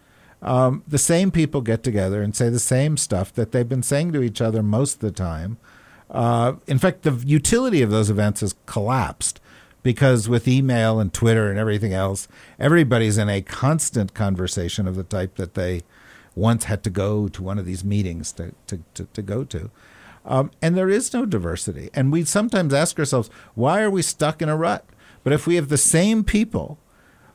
um, 0.43 0.83
the 0.89 0.99
same 0.99 1.31
people 1.31 1.61
get 1.61 1.83
together 1.83 2.23
and 2.23 2.35
say 2.35 2.49
the 2.49 2.59
same 2.59 2.97
stuff 2.97 3.33
that 3.35 3.53
they've 3.53 3.69
been 3.69 3.83
saying 3.83 4.13
to 4.13 4.23
each 4.23 4.41
other 4.41 4.63
most 4.63 4.95
of 4.95 5.01
the 5.01 5.13
time. 5.13 5.59
Uh, 6.15 6.55
in 6.69 6.79
fact, 6.79 7.03
the 7.03 7.13
utility 7.27 7.83
of 7.83 7.91
those 7.91 8.09
events 8.09 8.41
has 8.41 8.55
collapsed 8.67 9.41
because 9.83 10.29
with 10.29 10.47
email 10.47 11.01
and 11.01 11.13
Twitter 11.13 11.51
and 11.51 11.59
everything 11.59 11.93
else, 11.93 12.29
everybody's 12.59 13.19
in 13.19 13.29
a 13.29 13.43
constant 13.43 14.15
conversation 14.15 14.87
of 14.87 14.95
the 14.95 15.03
type 15.03 15.35
that 15.35 15.55
they 15.55 15.83
once 16.37 16.65
had 16.65 16.85
to 16.85 16.91
go 16.91 17.29
to 17.29 17.43
one 17.43 17.59
of 17.59 17.67
these 17.67 17.85
meetings 17.85 18.33
to, 18.33 18.55
to, 18.69 18.81
to, 18.95 19.05
to 19.13 19.23
go 19.23 19.45
to. 19.45 19.71
Um, 20.25 20.53
and 20.63 20.77
there 20.77 20.89
is 20.89 21.13
no 21.13 21.27
diversity. 21.27 21.91
And 21.93 22.13
we 22.13 22.25
sometimes 22.25 22.73
ask 22.73 22.99
ourselves, 22.99 23.29
why 23.55 23.83
are 23.83 23.91
we 23.91 24.01
stuck 24.01 24.41
in 24.41 24.49
a 24.49 24.57
rut? 24.57 24.87
But 25.25 25.33
if 25.33 25.47
we 25.47 25.57
have 25.57 25.69
the 25.69 25.77
same 25.77 26.23
people 26.23 26.79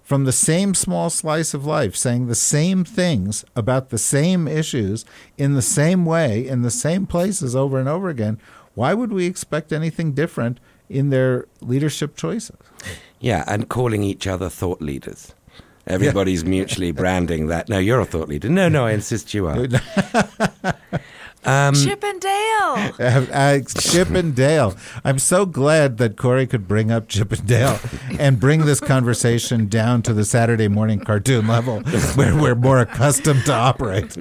from 0.02 0.24
the 0.24 0.32
same 0.32 0.74
small 0.74 1.12
slice 1.12 1.54
of 1.54 1.68
life 1.68 1.96
saying 1.96 2.26
the 2.26 2.34
same 2.34 2.84
things 2.84 3.46
about 3.56 3.90
the 3.90 3.98
same 4.00 4.48
issues 4.48 5.06
in 5.38 5.54
the 5.54 5.62
same 5.62 6.04
way, 6.04 6.48
in 6.48 6.64
the 6.64 6.72
same 6.72 7.06
places 7.06 7.56
over 7.56 7.80
and 7.80 7.88
over 7.88 8.10
again, 8.10 8.40
why 8.80 8.94
would 8.94 9.12
we 9.12 9.26
expect 9.26 9.74
anything 9.74 10.14
different 10.14 10.58
in 10.88 11.10
their 11.10 11.48
leadership 11.60 12.16
choices? 12.16 12.56
Yeah, 13.20 13.44
and 13.46 13.68
calling 13.68 14.04
each 14.04 14.26
other 14.26 14.48
thought 14.48 14.82
leaders. 14.82 15.36
Everybody's 15.86 16.46
mutually 16.46 16.94
branding 16.94 17.48
that. 17.48 17.68
No, 17.68 17.78
you're 17.78 18.00
a 18.00 18.06
thought 18.06 18.30
leader. 18.30 18.48
No, 18.48 18.70
no, 18.70 18.86
I 18.86 18.92
insist 18.92 19.34
you 19.34 19.48
are. 19.48 19.68
Um, 21.46 21.74
Chip 21.74 22.04
and 22.04 22.20
Dale. 22.22 22.36
Uh, 23.00 23.26
uh, 23.32 23.60
Chip 23.80 24.10
and 24.12 24.36
Dale. 24.36 24.76
I'm 25.04 25.18
so 25.18 25.46
glad 25.46 25.98
that 25.98 26.18
Kori 26.18 26.46
could 26.46 26.68
bring 26.68 26.92
up 26.92 27.08
Chip 27.08 27.32
and 27.32 27.48
Dale 27.48 27.80
and 28.20 28.40
bring 28.40 28.66
this 28.66 28.80
conversation 28.80 29.68
down 29.68 30.02
to 30.04 30.14
the 30.14 30.24
Saturday 30.26 30.68
morning 30.68 31.00
cartoon 31.00 31.48
level 31.48 31.80
where 32.16 32.36
we're 32.36 32.54
more 32.56 32.80
accustomed 32.80 33.46
to 33.46 33.54
operate. 33.54 34.16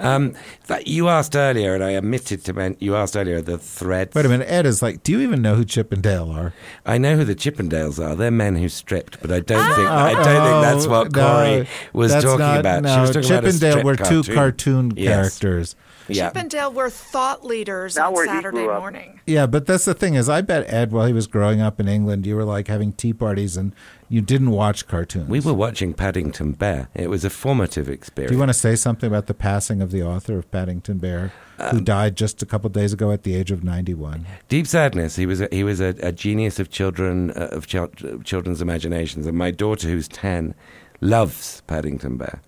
um, 0.00 0.34
that 0.66 0.86
you 0.88 1.08
asked 1.08 1.36
earlier, 1.36 1.74
and 1.74 1.84
I 1.84 1.94
omitted 1.96 2.44
to 2.46 2.52
mention, 2.52 2.78
you 2.80 2.96
asked 2.96 3.16
earlier 3.16 3.40
the 3.40 3.58
threads. 3.58 4.14
Wait 4.14 4.24
a 4.26 4.28
minute. 4.28 4.48
Ed 4.50 4.66
is 4.66 4.82
like, 4.82 5.02
do 5.02 5.12
you 5.12 5.20
even 5.20 5.42
know 5.42 5.54
who 5.54 5.64
Chip 5.64 5.92
and 5.92 6.02
Dale 6.02 6.30
are? 6.30 6.52
I 6.86 6.98
know 6.98 7.16
who 7.16 7.24
the 7.24 7.34
Chippendales 7.36 8.04
are. 8.04 8.16
They're 8.16 8.30
men 8.30 8.56
who 8.56 8.68
stripped, 8.68 9.20
but 9.20 9.30
I 9.30 9.40
don't 9.40 9.74
think 9.76 9.88
I 9.88 10.12
don't 10.14 10.24
think 10.24 10.62
that's 10.64 10.86
what 10.86 11.16
Oh, 11.16 11.20
no, 11.20 11.44
Kori 11.56 11.68
was 11.92 12.10
that's 12.12 12.24
talking 12.24 12.38
not- 12.40 12.60
about. 12.60 12.82
No, 12.82 12.94
she 12.94 13.00
was 13.00 13.10
talking 13.10 13.22
Chip 13.28 13.30
about 13.38 13.44
a 13.44 13.48
and 13.50 13.60
Dale 13.60 13.72
strip 13.72 13.84
were 13.84 13.96
two 13.96 14.22
cartoon 14.34 14.92
Yes. 14.96 15.38
characters. 15.38 15.76
Yeah. 16.08 16.21
Chip 16.28 16.36
and 16.36 16.50
Dale 16.50 16.72
were 16.72 16.90
thought 16.90 17.44
leaders 17.44 17.96
Not 17.96 18.08
on 18.08 18.12
where 18.14 18.24
he 18.24 18.30
Saturday 18.30 18.58
grew 18.64 18.70
up. 18.70 18.80
morning. 18.80 19.20
Yeah, 19.26 19.46
but 19.46 19.66
that's 19.66 19.84
the 19.84 19.94
thing 19.94 20.14
is, 20.14 20.28
I 20.28 20.40
bet 20.40 20.72
Ed, 20.72 20.92
while 20.92 21.06
he 21.06 21.12
was 21.12 21.26
growing 21.26 21.60
up 21.60 21.78
in 21.80 21.88
England, 21.88 22.26
you 22.26 22.36
were 22.36 22.44
like 22.44 22.68
having 22.68 22.92
tea 22.92 23.12
parties 23.12 23.56
and 23.56 23.72
you 24.08 24.20
didn't 24.20 24.50
watch 24.50 24.86
cartoons. 24.86 25.28
We 25.28 25.40
were 25.40 25.54
watching 25.54 25.94
Paddington 25.94 26.52
Bear. 26.52 26.88
It 26.94 27.08
was 27.08 27.24
a 27.24 27.30
formative 27.30 27.88
experience. 27.88 28.30
Do 28.30 28.34
you 28.34 28.38
want 28.38 28.50
to 28.50 28.54
say 28.54 28.76
something 28.76 29.06
about 29.06 29.26
the 29.26 29.34
passing 29.34 29.80
of 29.80 29.90
the 29.90 30.02
author 30.02 30.36
of 30.38 30.50
Paddington 30.50 30.98
Bear, 30.98 31.32
who 31.58 31.78
Um, 31.78 31.84
died 31.84 32.16
just 32.16 32.42
a 32.42 32.46
couple 32.46 32.66
of 32.66 32.72
days 32.72 32.92
ago 32.92 33.10
at 33.12 33.22
the 33.22 33.34
age 33.34 33.50
of 33.50 33.62
ninety-one? 33.64 34.26
Deep 34.48 34.66
sadness. 34.66 35.16
He 35.16 35.24
was 35.26 35.40
a, 35.40 35.48
he 35.50 35.64
was 35.64 35.80
a, 35.80 35.94
a 36.02 36.12
genius 36.12 36.58
of 36.58 36.68
children 36.70 37.30
uh, 37.30 37.48
of 37.52 37.66
chil- 37.66 37.88
children's 38.24 38.60
imaginations, 38.60 39.26
and 39.26 39.38
my 39.38 39.50
daughter, 39.50 39.88
who's 39.88 40.08
ten, 40.08 40.54
loves 41.00 41.62
Paddington 41.66 42.16
Bear, 42.18 42.42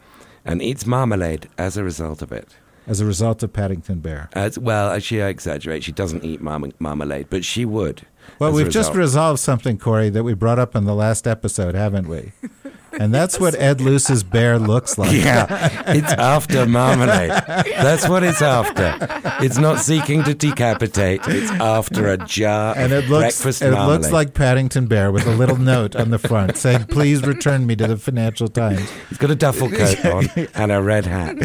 and 0.45 0.61
eats 0.61 0.85
marmalade 0.87 1.49
as 1.57 1.77
a 1.77 1.85
result 1.85 2.21
of 2.23 2.31
it. 2.33 2.57
As 2.87 3.01
a 3.01 3.07
result 3.07 3.43
of 3.43 3.53
Paddington 3.53 4.01
Bear. 4.01 4.29
As 4.35 4.59
well, 4.59 4.91
as 4.91 5.03
she 5.05 5.19
exaggerates, 5.19 5.87
she 5.87 5.93
doesn't 5.93 6.23
eat 6.25 6.41
marm- 6.43 6.73
marmalade, 6.79 7.29
but 7.31 7.45
she 7.45 7.65
would. 7.65 8.07
Well, 8.39 8.53
we've 8.53 8.71
just 8.71 8.95
resolved 8.95 9.41
something, 9.41 9.79
Kori, 9.79 10.11
that 10.11 10.23
we 10.25 10.35
brought 10.35 10.59
up 10.59 10.75
in 10.77 10.85
the 10.85 10.95
last 10.95 11.27
episode, 11.27 11.75
haven't 11.75 12.09
we? 12.09 12.33
And 13.01 13.13
that's 13.15 13.39
what 13.41 13.55
Ed 13.55 13.81
Luce's 13.81 14.23
bear 14.23 14.59
looks 14.59 14.97
like. 14.99 15.13
Yeah, 15.13 15.83
it's 15.93 16.13
after 16.13 16.67
marmalade. 16.67 17.31
That's 17.31 18.09
what 18.09 18.23
it's 18.23 18.43
after. 18.43 18.97
It's 19.45 19.59
not 19.59 19.81
seeking 19.81 20.23
to 20.25 20.35
decapitate. 20.35 21.21
It's 21.27 21.51
after 21.53 22.09
a 22.09 22.17
jar 22.19 22.75
And 22.77 22.93
it 22.93 23.09
looks 23.09 23.41
breakfast 23.43 23.63
it 23.63 23.71
marmalade. 23.73 24.01
looks 24.03 24.13
like 24.13 24.35
Paddington 24.35 24.87
Bear 24.87 25.11
with 25.13 25.27
a 25.27 25.35
little 25.35 25.57
note 25.57 25.97
on 25.97 26.11
the 26.11 26.19
front 26.19 26.57
saying, 26.57 26.85
"Please 26.85 27.23
return 27.23 27.67
me 27.67 27.77
to 27.77 27.87
the 27.87 27.97
Financial 27.97 28.49
Times." 28.49 28.89
He's 29.09 29.19
got 29.19 29.31
a 29.31 29.35
duffel 29.37 29.71
coat 29.71 30.05
on 30.07 30.29
and 30.55 30.73
a 30.73 30.83
red 30.83 31.07
hat. 31.07 31.37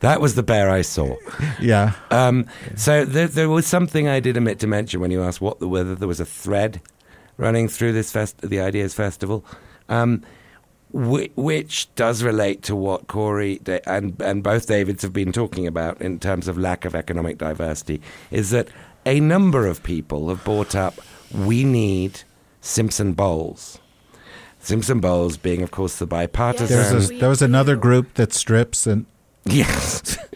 That 0.00 0.20
was 0.20 0.34
the 0.34 0.42
bear 0.42 0.70
I 0.70 0.82
saw. 0.82 1.16
Yeah, 1.60 1.92
Um, 2.10 2.46
so 2.76 3.04
there, 3.04 3.26
there 3.26 3.48
was 3.48 3.66
something 3.66 4.06
I 4.08 4.20
did 4.20 4.36
omit 4.36 4.58
to 4.60 4.66
mention 4.66 5.00
when 5.00 5.10
you 5.10 5.22
asked 5.22 5.40
what 5.40 5.58
the 5.58 5.68
whether 5.68 5.94
there 5.94 6.06
was 6.08 6.20
a 6.20 6.24
thread 6.24 6.80
running 7.36 7.68
through 7.68 7.92
this 7.92 8.10
fest, 8.12 8.38
the 8.40 8.60
Ideas 8.60 8.94
Festival, 8.94 9.44
um, 9.88 10.22
which 10.90 11.94
does 11.94 12.22
relate 12.22 12.62
to 12.62 12.74
what 12.74 13.06
Kori 13.08 13.60
and 13.86 14.20
and 14.22 14.42
both 14.42 14.66
Davids 14.66 15.02
have 15.02 15.12
been 15.12 15.32
talking 15.32 15.66
about 15.66 16.00
in 16.00 16.18
terms 16.18 16.48
of 16.48 16.56
lack 16.56 16.84
of 16.84 16.94
economic 16.94 17.38
diversity. 17.38 18.00
Is 18.30 18.50
that 18.50 18.68
a 19.04 19.20
number 19.20 19.66
of 19.66 19.82
people 19.82 20.28
have 20.28 20.44
brought 20.44 20.74
up 20.74 20.94
we 21.34 21.64
need 21.64 22.22
Simpson 22.60 23.12
Bowles. 23.12 23.78
Simpson 24.60 25.00
Bowles 25.00 25.36
being, 25.36 25.62
of 25.62 25.70
course, 25.70 25.98
the 25.98 26.06
bipartisan. 26.06 26.76
there's 26.76 27.10
a, 27.10 27.18
there 27.18 27.28
was 27.28 27.42
another 27.42 27.76
group 27.76 28.14
that 28.14 28.32
strips 28.32 28.86
and 28.86 29.06
Yes. 29.44 30.18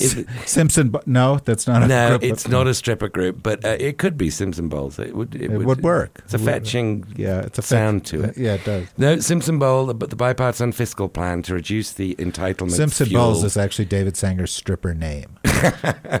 Is- 0.00 0.24
Simpson. 0.44 0.90
bu- 0.90 0.98
No, 1.06 1.38
that's 1.44 1.66
not 1.66 1.82
a 1.82 1.86
no, 1.86 2.08
group. 2.18 2.22
it's 2.22 2.46
not 2.48 2.66
a 2.66 2.74
stripper 2.74 3.08
group, 3.08 3.42
but 3.42 3.64
uh, 3.64 3.76
it 3.78 3.96
could 3.98 4.18
be 4.18 4.28
Simpson 4.30 4.68
Bowles. 4.68 4.98
It 4.98 5.14
would. 5.14 5.34
It, 5.34 5.50
It 5.52 5.58
would 5.58 5.82
work. 5.82 6.20
It's 6.24 6.34
a 6.34 6.38
fetching 6.38 7.04
Yeah, 7.16 7.40
it's 7.40 7.58
a 7.58 7.62
fetch- 7.62 7.68
sound 7.68 8.04
to 8.06 8.24
it. 8.24 8.36
Yeah, 8.36 8.54
it 8.54 8.64
does. 8.64 8.86
No, 8.98 9.18
Simpson 9.20 9.58
Bowl, 9.58 9.92
but 9.94 10.10
the 10.10 10.16
bipartisan 10.16 10.72
fiscal 10.72 11.08
plan 11.08 11.42
to 11.42 11.54
reduce 11.54 11.92
the 11.92 12.14
entitlement. 12.16 12.72
Simpson 12.72 13.06
fuel. 13.06 13.22
Bowles 13.22 13.44
is 13.44 13.56
actually 13.56 13.84
David 13.86 14.16
Sanger's 14.16 14.52
stripper 14.52 14.94
name. 14.94 15.38
I, 15.44 16.20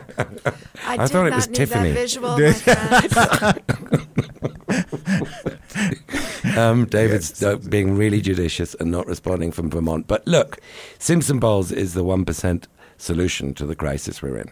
I 0.86 0.96
did 0.98 1.10
thought 1.10 1.26
it 1.26 1.34
was 1.34 1.46
Tiffany. 1.48 1.92
that 1.92 1.98
visual, 1.98 2.38
my 2.38 2.52
friend. 2.52 3.62
Um, 6.56 6.84
David's 6.90 7.42
uh, 7.42 7.56
being 7.56 7.96
really 7.96 8.20
judicious 8.20 8.74
and 8.74 8.90
not 8.90 9.06
responding 9.06 9.52
from 9.52 9.70
Vermont. 9.70 10.06
But 10.06 10.26
look, 10.26 10.58
Simpson 10.98 11.38
Bowles 11.38 11.72
is 11.72 11.94
the 11.94 12.04
1% 12.04 12.64
solution 12.98 13.54
to 13.54 13.66
the 13.66 13.76
crisis 13.76 14.22
we're 14.22 14.38
in. 14.38 14.50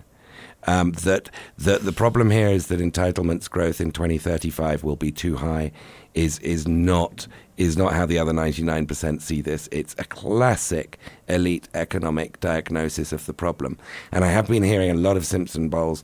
Um, 0.66 0.92
that, 0.92 1.28
that 1.58 1.84
the 1.84 1.92
problem 1.92 2.30
here 2.30 2.49
is 2.49 2.68
that 2.68 2.80
entitlements 2.80 3.50
growth 3.50 3.80
in 3.80 3.90
2035 3.90 4.82
will 4.82 4.96
be 4.96 5.12
too 5.12 5.37
high 5.37 5.73
is, 6.14 6.38
is, 6.38 6.66
not, 6.66 7.26
is 7.58 7.76
not 7.76 7.92
how 7.92 8.06
the 8.06 8.18
other 8.18 8.32
99% 8.32 9.20
see 9.20 9.42
this. 9.42 9.68
It's 9.70 9.94
a 9.99 10.04
classic 10.04 10.99
elite 11.28 11.68
economic 11.75 12.40
diagnosis 12.40 13.12
of 13.12 13.26
the 13.26 13.34
problem. 13.34 13.76
And 14.11 14.25
I 14.25 14.28
have 14.28 14.49
been 14.49 14.62
hearing 14.62 14.90
a 14.90 14.94
lot 14.94 15.18
of 15.18 15.26
Simpson 15.26 15.68
Bowles 15.68 16.02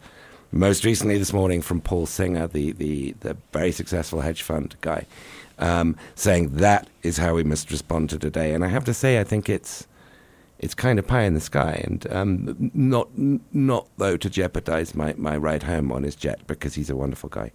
most 0.52 0.85
recently 0.85 1.16
this 1.16 1.33
morning 1.33 1.62
from 1.62 1.80
Paul 1.80 2.07
Singer, 2.07 2.47
the, 2.47 2.73
the, 2.73 3.12
the 3.21 3.37
very 3.52 3.73
successful 3.73 4.21
hedge 4.21 4.42
fund 4.42 4.76
guy, 4.80 5.07
um, 5.61 5.97
saying 6.14 6.57
that 6.57 6.88
is 7.02 7.19
how 7.19 7.35
we 7.35 7.45
must 7.45 7.71
respond 7.71 8.11
to 8.11 8.19
today. 8.19 8.52
And 8.52 8.64
I 8.64 8.69
have 8.69 8.85
to 8.87 8.95
say, 8.95 9.21
I 9.21 9.25
think 9.25 9.49
it's 9.49 9.87
it's 10.59 10.75
kind 10.75 10.99
of 10.99 11.07
pie 11.07 11.23
in 11.23 11.33
the 11.35 11.40
sky, 11.40 11.83
and 11.85 12.07
um, 12.12 12.71
not 12.75 13.09
not 13.17 13.88
though 13.97 14.17
to 14.17 14.29
jeopardize 14.29 14.95
my, 14.95 15.14
my 15.17 15.37
ride 15.37 15.62
home 15.62 15.90
on 15.90 16.02
his 16.02 16.14
jet 16.14 16.47
because 16.47 16.75
he's 16.75 16.90
a 16.90 16.97
wonderful 16.97 17.29
guy. 17.31 17.52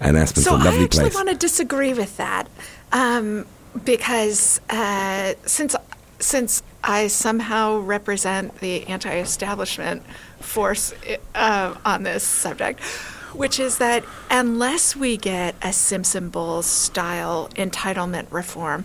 And 0.00 0.16
Aspen's 0.16 0.44
so 0.44 0.54
a 0.54 0.58
lovely 0.58 0.70
place. 0.70 0.80
I 0.80 0.84
actually 0.84 1.02
place. 1.02 1.14
want 1.14 1.28
to 1.30 1.34
disagree 1.34 1.94
with 1.94 2.16
that 2.16 2.48
um, 2.92 3.46
because 3.84 4.60
uh, 4.70 5.34
since 5.46 5.74
since 6.18 6.62
I 6.84 7.08
somehow 7.08 7.78
represent 7.78 8.58
the 8.60 8.86
anti-establishment 8.86 10.02
force 10.40 10.94
uh, 11.34 11.74
on 11.84 12.04
this 12.04 12.22
subject, 12.22 12.80
which 13.36 13.60
is 13.60 13.78
that 13.78 14.04
unless 14.30 14.96
we 14.96 15.16
get 15.16 15.54
a 15.62 15.72
Simpson 15.72 16.30
Bowles 16.30 16.66
style 16.66 17.48
entitlement 17.54 18.26
reform, 18.30 18.84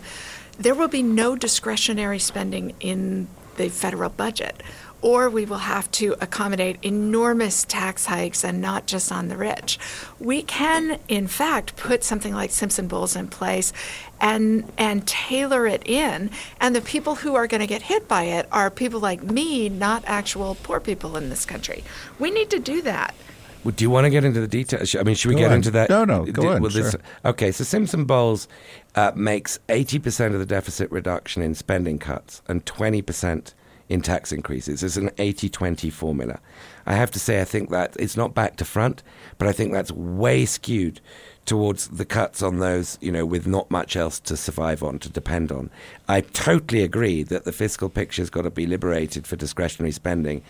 there 0.58 0.76
will 0.76 0.88
be 0.88 1.04
no 1.04 1.36
discretionary 1.36 2.20
spending 2.20 2.74
in 2.80 3.28
the 3.58 3.70
federal 3.70 4.10
budget. 4.10 4.62
Or 5.04 5.32
we 5.32 5.46
will 5.46 5.58
have 5.58 5.90
to 5.94 6.16
accommodate 6.22 6.78
enormous 6.84 7.64
tax 7.64 8.06
hikes 8.06 8.44
and 8.44 8.62
not 8.62 8.86
just 8.86 9.12
on 9.12 9.30
the 9.30 9.38
rich. 9.38 9.80
We 10.20 10.44
can, 10.44 11.00
in 11.08 11.26
fact, 11.26 11.76
put 11.76 12.04
something 12.04 12.36
like 12.36 12.52
Simpson 12.52 12.88
Bowles 12.88 13.16
in 13.16 13.28
place 13.28 13.74
and, 14.20 14.72
and 14.78 15.08
tailor 15.08 15.66
it 15.66 15.82
in. 15.88 16.30
And 16.60 16.76
the 16.76 16.82
people 16.82 17.16
who 17.16 17.34
are 17.34 17.48
going 17.48 17.62
to 17.62 17.68
get 17.68 17.82
hit 17.82 18.08
by 18.08 18.26
it 18.26 18.48
are 18.52 18.70
people 18.70 19.00
like 19.00 19.24
me, 19.24 19.70
not 19.70 20.04
actual 20.06 20.56
poor 20.62 20.80
people 20.80 21.18
in 21.18 21.32
this 21.32 21.46
country. 21.46 21.84
We 22.20 22.30
need 22.30 22.52
to 22.52 22.60
do 22.60 22.84
that. 22.84 23.16
Well, 23.64 23.74
Do 23.76 23.84
you 23.84 23.90
want 23.90 24.06
to 24.06 24.10
get 24.10 24.24
into 24.26 24.42
the 24.42 24.48
details? 24.48 24.96
I 24.96 25.04
mean, 25.04 25.16
should 25.16 25.30
we 25.30 25.36
Go 25.36 25.42
get 25.42 25.52
on. 25.52 25.58
into 25.58 25.72
that? 25.72 25.90
No, 25.90 26.04
no, 26.06 26.26
go 26.26 26.50
on, 26.50 26.64
this- 26.64 26.74
sure. 26.92 27.02
okay, 27.26 27.52
so 27.52 27.64
Simpson 27.64 28.06
Bowles 28.06 28.48
uh, 28.96 29.12
makes 29.16 29.60
80% 29.70 30.34
of 30.34 30.40
the 30.40 30.46
deficit 30.46 30.90
reduction 30.92 31.44
in 31.44 31.54
spending 31.54 32.00
cuts 32.00 32.42
and 32.48 32.66
20% 32.66 33.54
in 33.90 34.02
tax 34.02 34.32
increases. 34.32 34.82
It's 34.84 34.96
an 34.98 35.12
80 35.18 35.50
20 35.50 35.90
formula. 35.90 36.40
I 36.86 36.96
have 36.96 37.12
to 37.12 37.20
say, 37.20 37.42
I 37.42 37.46
think 37.46 37.70
that 37.70 37.96
it's 38.00 38.18
not 38.18 38.34
back 38.34 38.56
to 38.58 38.66
front, 38.66 39.04
but 39.38 39.48
I 39.48 39.52
think 39.52 39.74
that's 39.74 39.92
way 39.92 40.46
skewed 40.46 41.00
towards 41.46 41.88
the 41.90 42.06
cuts 42.06 42.42
on 42.42 42.60
those, 42.60 42.98
you 43.02 43.12
know, 43.12 43.26
with 43.26 43.46
not 43.48 43.70
much 43.70 43.96
else 43.96 44.20
to 44.22 44.38
survive 44.38 44.82
on, 44.82 44.98
to 45.00 45.10
depend 45.10 45.52
on. 45.52 45.70
I 46.08 46.22
totally 46.22 46.84
agree 46.84 47.22
that 47.24 47.44
the 47.46 47.52
fiscal 47.52 47.90
picture's 47.90 48.30
got 48.30 48.44
to 48.44 48.50
be 48.50 48.66
liberated 48.66 49.28
for 49.28 49.36
discretionary 49.36 49.92
spending 49.92 50.42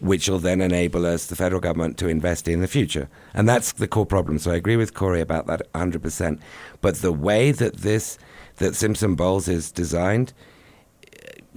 which 0.00 0.28
will 0.28 0.38
then 0.38 0.60
enable 0.60 1.06
us, 1.06 1.26
the 1.26 1.36
federal 1.36 1.60
government, 1.60 1.98
to 1.98 2.08
invest 2.08 2.48
in 2.48 2.60
the 2.60 2.68
future. 2.68 3.08
And 3.32 3.48
that's 3.48 3.72
the 3.72 3.88
core 3.88 4.06
problem. 4.06 4.38
So 4.38 4.50
I 4.50 4.56
agree 4.56 4.76
with 4.76 4.94
Kori 4.94 5.20
about 5.20 5.46
that 5.46 5.72
100%. 5.72 6.40
But 6.80 6.96
the 6.96 7.12
way 7.12 7.52
that 7.52 7.78
this, 7.78 8.18
that 8.56 8.74
Simpson 8.74 9.14
Bowles 9.14 9.48
is 9.48 9.70
designed, 9.70 10.32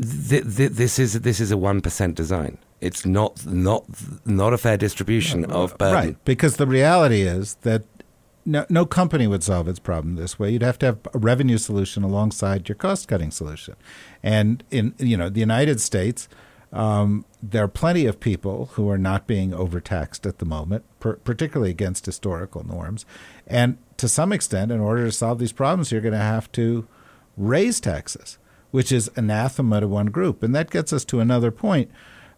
th- 0.01 0.55
th- 0.55 0.71
this 0.71 0.99
is 0.99 1.21
this 1.21 1.39
is 1.39 1.51
a 1.51 1.57
one 1.57 1.81
percent 1.81 2.15
design. 2.15 2.57
It's 2.81 3.05
not 3.05 3.45
not 3.45 3.85
not 4.25 4.53
a 4.53 4.57
fair 4.57 4.77
distribution 4.77 5.45
uh, 5.45 5.55
of 5.55 5.77
burden. 5.77 5.93
Right, 5.93 6.25
because 6.25 6.57
the 6.57 6.67
reality 6.67 7.21
is 7.21 7.55
that 7.61 7.83
no, 8.45 8.65
no 8.69 8.85
company 8.85 9.27
would 9.27 9.43
solve 9.43 9.67
its 9.67 9.79
problem 9.79 10.15
this 10.15 10.39
way. 10.39 10.51
You'd 10.51 10.61
have 10.61 10.79
to 10.79 10.85
have 10.87 10.99
a 11.13 11.17
revenue 11.17 11.57
solution 11.57 12.03
alongside 12.03 12.69
your 12.69 12.77
cost-cutting 12.77 13.31
solution. 13.31 13.75
And 14.23 14.63
in 14.71 14.93
you 14.99 15.17
know 15.17 15.29
the 15.29 15.39
United 15.39 15.81
States, 15.81 16.29
um, 16.73 17.25
there 17.41 17.63
are 17.63 17.67
plenty 17.69 18.05
of 18.05 18.19
people 18.19 18.67
who 18.73 18.89
are 18.89 18.97
not 18.97 19.25
being 19.27 19.53
overtaxed 19.53 20.25
at 20.25 20.39
the 20.39 20.45
moment, 20.45 20.83
per, 20.99 21.13
particularly 21.17 21.69
against 21.71 22.05
historical 22.05 22.65
norms. 22.65 23.05
And 23.45 23.77
to 23.97 24.07
some 24.07 24.31
extent, 24.33 24.71
in 24.71 24.79
order 24.79 25.05
to 25.05 25.11
solve 25.11 25.39
these 25.39 25.53
problems, 25.53 25.91
you're 25.91 26.01
going 26.01 26.13
to 26.13 26.17
have 26.19 26.51
to 26.53 26.87
raise 27.37 27.79
taxes, 27.79 28.37
which 28.71 28.91
is 28.91 29.09
anathema 29.15 29.79
to 29.81 29.87
one 29.87 30.07
group. 30.07 30.43
And 30.43 30.53
that 30.55 30.69
gets 30.69 30.91
us 30.91 31.05
to 31.05 31.19
another 31.19 31.51
point. 31.51 31.89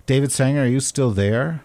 David 0.06 0.32
Sanger, 0.32 0.64
are 0.64 0.68
you 0.68 0.80
still 0.80 1.12
there? 1.12 1.62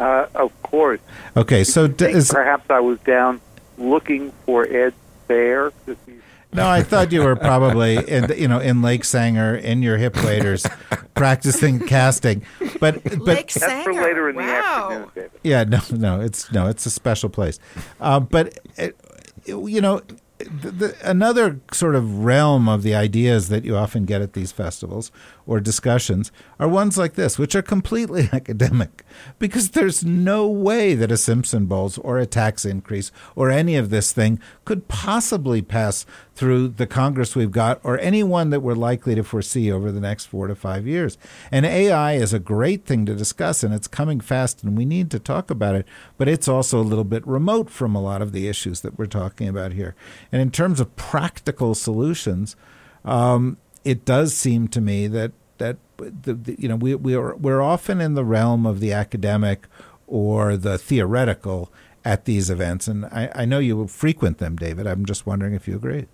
Uh, 0.00 0.26
of 0.34 0.62
course. 0.62 1.00
Okay, 1.36 1.64
so 1.64 1.86
d- 1.88 2.04
is, 2.06 2.30
perhaps 2.30 2.70
I 2.70 2.80
was 2.80 2.98
down 3.00 3.40
looking 3.76 4.32
for 4.46 4.64
Ed 4.66 4.94
Baer. 5.26 5.70
'cause 5.84 5.96
he's- 6.06 6.17
no, 6.52 6.68
I 6.68 6.82
thought 6.82 7.12
you 7.12 7.22
were 7.22 7.36
probably 7.36 7.96
in 7.96 8.32
you 8.36 8.48
know 8.48 8.58
in 8.58 8.82
Lake 8.82 9.04
Sanger 9.04 9.54
in 9.54 9.82
your 9.82 9.98
hip 9.98 10.16
waders 10.24 10.66
practicing 11.14 11.80
casting, 11.86 12.42
but 12.80 13.02
but 13.04 13.18
Lake 13.20 13.52
That's 13.52 13.54
for 13.54 13.58
Sanger. 13.60 14.02
later 14.02 14.28
in 14.30 14.36
the 14.36 14.42
wow. 14.42 14.88
afternoon, 14.88 15.10
David. 15.14 15.30
yeah, 15.42 15.64
no, 15.64 15.80
no, 15.90 16.20
it's 16.20 16.50
no, 16.52 16.66
it's 16.66 16.86
a 16.86 16.90
special 16.90 17.28
place, 17.28 17.58
uh, 18.00 18.20
but 18.20 18.58
it, 18.76 18.96
you 19.44 19.80
know. 19.80 20.02
The, 20.38 20.70
the, 20.70 20.96
another 21.02 21.60
sort 21.72 21.96
of 21.96 22.24
realm 22.24 22.68
of 22.68 22.82
the 22.82 22.94
ideas 22.94 23.48
that 23.48 23.64
you 23.64 23.76
often 23.76 24.04
get 24.04 24.22
at 24.22 24.34
these 24.34 24.52
festivals 24.52 25.10
or 25.46 25.58
discussions 25.60 26.30
are 26.60 26.68
ones 26.68 26.96
like 26.96 27.14
this, 27.14 27.38
which 27.38 27.56
are 27.56 27.62
completely 27.62 28.28
academic, 28.32 29.04
because 29.38 29.70
there's 29.70 30.04
no 30.04 30.46
way 30.46 30.94
that 30.94 31.10
a 31.10 31.16
Simpson 31.16 31.66
Bowles 31.66 31.98
or 31.98 32.18
a 32.18 32.26
tax 32.26 32.64
increase 32.64 33.10
or 33.34 33.50
any 33.50 33.74
of 33.76 33.90
this 33.90 34.12
thing 34.12 34.38
could 34.64 34.86
possibly 34.86 35.62
pass 35.62 36.06
through 36.34 36.68
the 36.68 36.86
Congress 36.86 37.34
we've 37.34 37.50
got 37.50 37.80
or 37.82 37.98
any 37.98 38.22
one 38.22 38.50
that 38.50 38.60
we're 38.60 38.74
likely 38.74 39.16
to 39.16 39.24
foresee 39.24 39.72
over 39.72 39.90
the 39.90 40.00
next 40.00 40.26
four 40.26 40.46
to 40.46 40.54
five 40.54 40.86
years. 40.86 41.18
And 41.50 41.66
AI 41.66 42.12
is 42.12 42.32
a 42.32 42.38
great 42.38 42.84
thing 42.84 43.06
to 43.06 43.14
discuss, 43.14 43.64
and 43.64 43.74
it's 43.74 43.88
coming 43.88 44.20
fast, 44.20 44.62
and 44.62 44.78
we 44.78 44.84
need 44.84 45.10
to 45.10 45.18
talk 45.18 45.50
about 45.50 45.74
it, 45.74 45.86
but 46.16 46.28
it's 46.28 46.46
also 46.46 46.78
a 46.78 46.82
little 46.82 47.02
bit 47.02 47.26
remote 47.26 47.70
from 47.70 47.96
a 47.96 48.00
lot 48.00 48.22
of 48.22 48.30
the 48.30 48.46
issues 48.46 48.82
that 48.82 48.96
we're 48.96 49.06
talking 49.06 49.48
about 49.48 49.72
here. 49.72 49.96
And 50.30 50.42
in 50.42 50.50
terms 50.50 50.80
of 50.80 50.94
practical 50.96 51.74
solutions, 51.74 52.56
um, 53.04 53.56
it 53.84 54.04
does 54.04 54.36
seem 54.36 54.68
to 54.68 54.80
me 54.80 55.06
that 55.08 55.32
that 55.58 55.76
the, 55.96 56.34
the, 56.34 56.56
you 56.58 56.68
know 56.68 56.76
we 56.76 56.94
we 56.94 57.14
are 57.14 57.34
we're 57.36 57.62
often 57.62 58.00
in 58.00 58.14
the 58.14 58.24
realm 58.24 58.66
of 58.66 58.80
the 58.80 58.92
academic 58.92 59.66
or 60.06 60.56
the 60.56 60.78
theoretical 60.78 61.72
at 62.04 62.24
these 62.24 62.48
events, 62.48 62.88
and 62.88 63.04
I, 63.06 63.30
I 63.34 63.44
know 63.44 63.58
you 63.58 63.86
frequent 63.86 64.38
them, 64.38 64.56
David. 64.56 64.86
I'm 64.86 65.04
just 65.04 65.26
wondering 65.26 65.54
if 65.54 65.68
you 65.68 65.76
agree. 65.76 66.06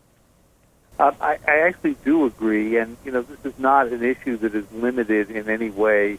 Uh, 0.99 1.13
I, 1.21 1.39
I 1.47 1.59
actually 1.61 1.97
do 2.05 2.25
agree, 2.25 2.79
and 2.79 2.97
you 3.05 3.13
know 3.13 3.23
this 3.23 3.45
is 3.45 3.59
not 3.59 3.89
an 3.89 4.03
issue 4.03 4.37
that 4.39 4.55
is 4.55 4.71
limited 4.73 5.31
in 5.31 5.49
any 5.49 5.71
way 5.71 6.19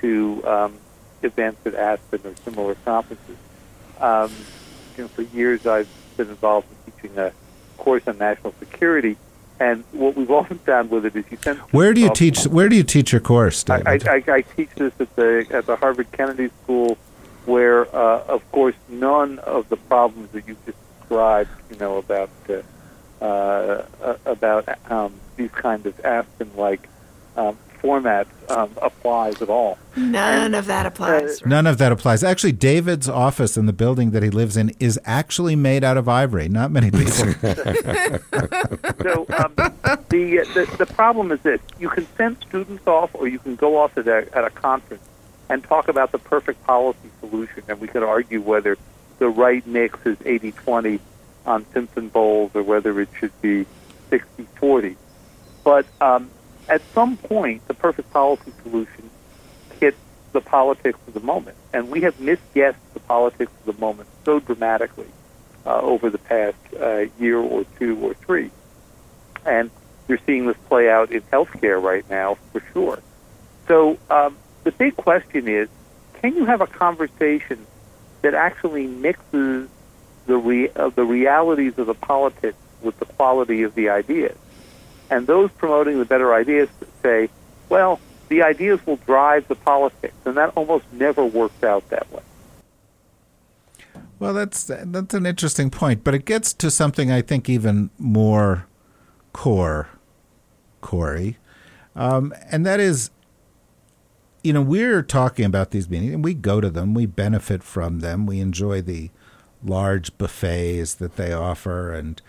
to 0.00 0.42
um, 0.46 0.74
events 1.22 1.66
at 1.66 1.74
Aspen 1.74 2.20
or 2.24 2.34
similar 2.44 2.74
conferences. 2.76 3.36
Um, 4.00 4.32
you 4.96 5.04
know, 5.04 5.08
for 5.08 5.22
years 5.22 5.66
I've 5.66 5.88
been 6.20 6.30
involved 6.30 6.66
in 6.70 6.92
teaching 6.92 7.18
a 7.18 7.32
course 7.78 8.06
on 8.06 8.18
national 8.18 8.54
security, 8.58 9.16
and 9.58 9.84
what 9.92 10.14
we've 10.14 10.30
often 10.40 10.58
found 10.58 10.90
with 10.90 11.06
it 11.06 11.16
is 11.16 11.24
you 11.30 11.36
tend 11.36 11.58
Where 11.70 11.94
do 11.94 12.00
you 12.00 12.12
teach? 12.12 12.44
Where 12.44 12.68
do 12.68 12.76
you 12.76 12.82
teach 12.82 13.12
your 13.12 13.20
course, 13.20 13.64
I, 13.68 13.82
David? 13.82 14.08
I, 14.08 14.34
I, 14.34 14.40
teach 14.42 14.70
this 14.74 14.92
at 14.98 15.14
the 15.16 15.46
at 15.50 15.66
the 15.66 15.76
Harvard 15.76 16.12
Kennedy 16.12 16.50
School, 16.62 16.98
where 17.46 17.84
uh, 17.94 18.24
of 18.28 18.50
course 18.52 18.76
none 18.88 19.38
of 19.40 19.68
the 19.68 19.76
problems 19.76 20.30
that 20.32 20.46
you 20.46 20.56
just 20.66 20.78
described, 20.98 21.50
you 21.70 21.78
know, 21.78 21.96
about 21.96 22.30
uh, 22.48 22.62
uh, 23.24 23.84
uh, 24.02 24.16
about 24.26 24.78
um, 24.90 25.14
these 25.36 25.50
kind 25.50 25.86
of 25.86 25.98
Aspen-like 26.04 26.86
um, 27.36 27.56
formats 27.82 28.28
um, 28.50 28.70
applies 28.82 29.40
at 29.42 29.48
all. 29.48 29.78
None 29.96 30.54
of 30.54 30.66
that 30.66 30.86
applies. 30.86 31.44
None 31.44 31.66
of 31.66 31.78
that 31.78 31.92
applies. 31.92 32.22
Actually, 32.22 32.52
David's 32.52 33.08
office 33.08 33.56
in 33.56 33.66
the 33.66 33.72
building 33.72 34.10
that 34.12 34.22
he 34.22 34.30
lives 34.30 34.56
in 34.56 34.70
is 34.78 34.98
actually 35.04 35.56
made 35.56 35.84
out 35.84 35.96
of 35.96 36.08
ivory. 36.08 36.48
Not 36.48 36.70
many 36.70 36.90
people. 36.92 37.12
So 37.12 37.26
um, 39.36 39.54
the, 40.08 40.46
the 40.54 40.74
the 40.78 40.86
problem 40.94 41.32
is 41.32 41.40
this: 41.40 41.60
you 41.78 41.88
can 41.88 42.06
send 42.16 42.36
students 42.48 42.86
off, 42.86 43.10
or 43.14 43.28
you 43.28 43.38
can 43.38 43.56
go 43.56 43.78
off 43.78 43.96
at 43.96 44.06
a 44.06 44.28
at 44.36 44.44
a 44.44 44.50
conference 44.50 45.02
and 45.48 45.64
talk 45.64 45.88
about 45.88 46.12
the 46.12 46.18
perfect 46.18 46.64
policy 46.64 47.10
solution. 47.20 47.62
And 47.68 47.80
we 47.80 47.88
could 47.88 48.02
argue 48.04 48.40
whether 48.40 48.78
the 49.18 49.28
right 49.28 49.66
mix 49.66 49.98
is 50.06 50.16
80 50.24 50.52
20 50.52 51.00
on 51.46 51.66
Simpson 51.72 52.08
Bowles 52.08 52.52
or 52.54 52.62
whether 52.62 53.00
it 53.00 53.08
should 53.18 53.32
be 53.42 53.66
60 54.10 54.46
40. 54.56 54.96
But 55.64 55.86
um, 56.00 56.30
at 56.70 56.80
some 56.94 57.16
point, 57.16 57.66
the 57.66 57.74
perfect 57.74 58.10
policy 58.12 58.52
solution 58.62 59.10
hits 59.80 59.98
the 60.32 60.40
politics 60.40 60.98
of 61.08 61.14
the 61.14 61.20
moment. 61.20 61.56
And 61.72 61.90
we 61.90 62.02
have 62.02 62.18
misguessed 62.20 62.78
the 62.94 63.00
politics 63.00 63.52
of 63.66 63.74
the 63.74 63.80
moment 63.80 64.08
so 64.24 64.38
dramatically 64.38 65.08
uh, 65.66 65.80
over 65.80 66.08
the 66.10 66.18
past 66.18 66.56
uh, 66.80 67.06
year 67.18 67.38
or 67.38 67.64
two 67.78 67.98
or 67.98 68.14
three. 68.14 68.50
And 69.44 69.70
you're 70.06 70.20
seeing 70.26 70.46
this 70.46 70.56
play 70.68 70.88
out 70.88 71.10
in 71.10 71.22
healthcare 71.22 71.82
right 71.82 72.08
now 72.08 72.36
for 72.52 72.62
sure. 72.72 73.02
So 73.66 73.98
um, 74.08 74.36
the 74.62 74.70
big 74.70 74.96
question 74.96 75.48
is, 75.48 75.68
can 76.14 76.36
you 76.36 76.44
have 76.44 76.60
a 76.60 76.66
conversation 76.66 77.66
that 78.22 78.34
actually 78.34 78.86
mixes 78.86 79.68
the 80.26 80.36
re- 80.36 80.70
uh, 80.76 80.90
the 80.90 81.04
realities 81.04 81.78
of 81.78 81.86
the 81.86 81.94
politics 81.94 82.58
with 82.82 82.98
the 82.98 83.06
quality 83.06 83.62
of 83.62 83.74
the 83.74 83.88
ideas? 83.88 84.36
And 85.10 85.26
those 85.26 85.50
promoting 85.52 85.98
the 85.98 86.04
better 86.04 86.32
ideas 86.32 86.68
say, 87.02 87.28
well, 87.68 88.00
the 88.28 88.42
ideas 88.42 88.78
will 88.86 88.96
drive 88.96 89.48
the 89.48 89.56
politics, 89.56 90.14
and 90.24 90.36
that 90.36 90.52
almost 90.56 90.84
never 90.92 91.24
works 91.24 91.62
out 91.64 91.88
that 91.90 92.10
way. 92.12 92.22
Well, 94.20 94.34
that's 94.34 94.64
that's 94.64 95.14
an 95.14 95.26
interesting 95.26 95.70
point, 95.70 96.04
but 96.04 96.14
it 96.14 96.24
gets 96.26 96.52
to 96.54 96.70
something 96.70 97.10
I 97.10 97.22
think 97.22 97.48
even 97.48 97.90
more 97.98 98.66
core, 99.32 99.88
Kori, 100.80 101.38
um, 101.96 102.32
and 102.50 102.64
that 102.66 102.78
is, 102.78 103.10
you 104.44 104.52
know, 104.52 104.62
we're 104.62 105.02
talking 105.02 105.44
about 105.44 105.70
these 105.70 105.88
meetings, 105.88 106.14
and 106.14 106.22
we 106.22 106.34
go 106.34 106.60
to 106.60 106.70
them, 106.70 106.94
we 106.94 107.06
benefit 107.06 107.62
from 107.62 108.00
them, 108.00 108.26
we 108.26 108.40
enjoy 108.40 108.82
the 108.82 109.10
large 109.64 110.16
buffets 110.18 110.94
that 110.94 111.16
they 111.16 111.32
offer, 111.32 111.92
and 111.92 112.20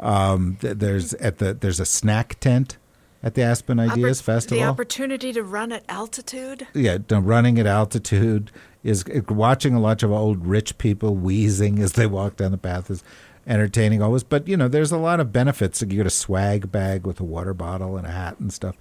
um, 0.00 0.56
there's 0.60 1.14
at 1.14 1.38
the 1.38 1.54
there's 1.54 1.80
a 1.80 1.86
snack 1.86 2.40
tent 2.40 2.78
at 3.22 3.34
the 3.34 3.42
Aspen 3.42 3.78
Ideas 3.78 4.20
Oppor- 4.20 4.24
Festival. 4.24 4.58
The 4.58 4.64
opportunity 4.68 5.32
to 5.32 5.42
run 5.42 5.72
at 5.72 5.84
altitude. 5.88 6.66
Yeah, 6.74 6.98
running 7.10 7.58
at 7.58 7.66
altitude 7.66 8.50
is 8.82 9.04
watching 9.28 9.74
a 9.74 9.80
lot 9.80 10.02
of 10.02 10.10
old 10.10 10.46
rich 10.46 10.78
people 10.78 11.14
wheezing 11.14 11.78
as 11.80 11.92
they 11.92 12.06
walk 12.06 12.36
down 12.36 12.50
the 12.50 12.58
path 12.58 12.90
is 12.90 13.04
entertaining 13.46 14.02
always. 14.02 14.22
But 14.22 14.48
you 14.48 14.56
know, 14.56 14.68
there's 14.68 14.92
a 14.92 14.98
lot 14.98 15.20
of 15.20 15.32
benefits. 15.32 15.80
You 15.82 15.86
get 15.88 16.06
a 16.06 16.10
swag 16.10 16.72
bag 16.72 17.06
with 17.06 17.20
a 17.20 17.24
water 17.24 17.54
bottle 17.54 17.96
and 17.96 18.06
a 18.06 18.10
hat 18.10 18.40
and 18.40 18.52
stuff. 18.52 18.76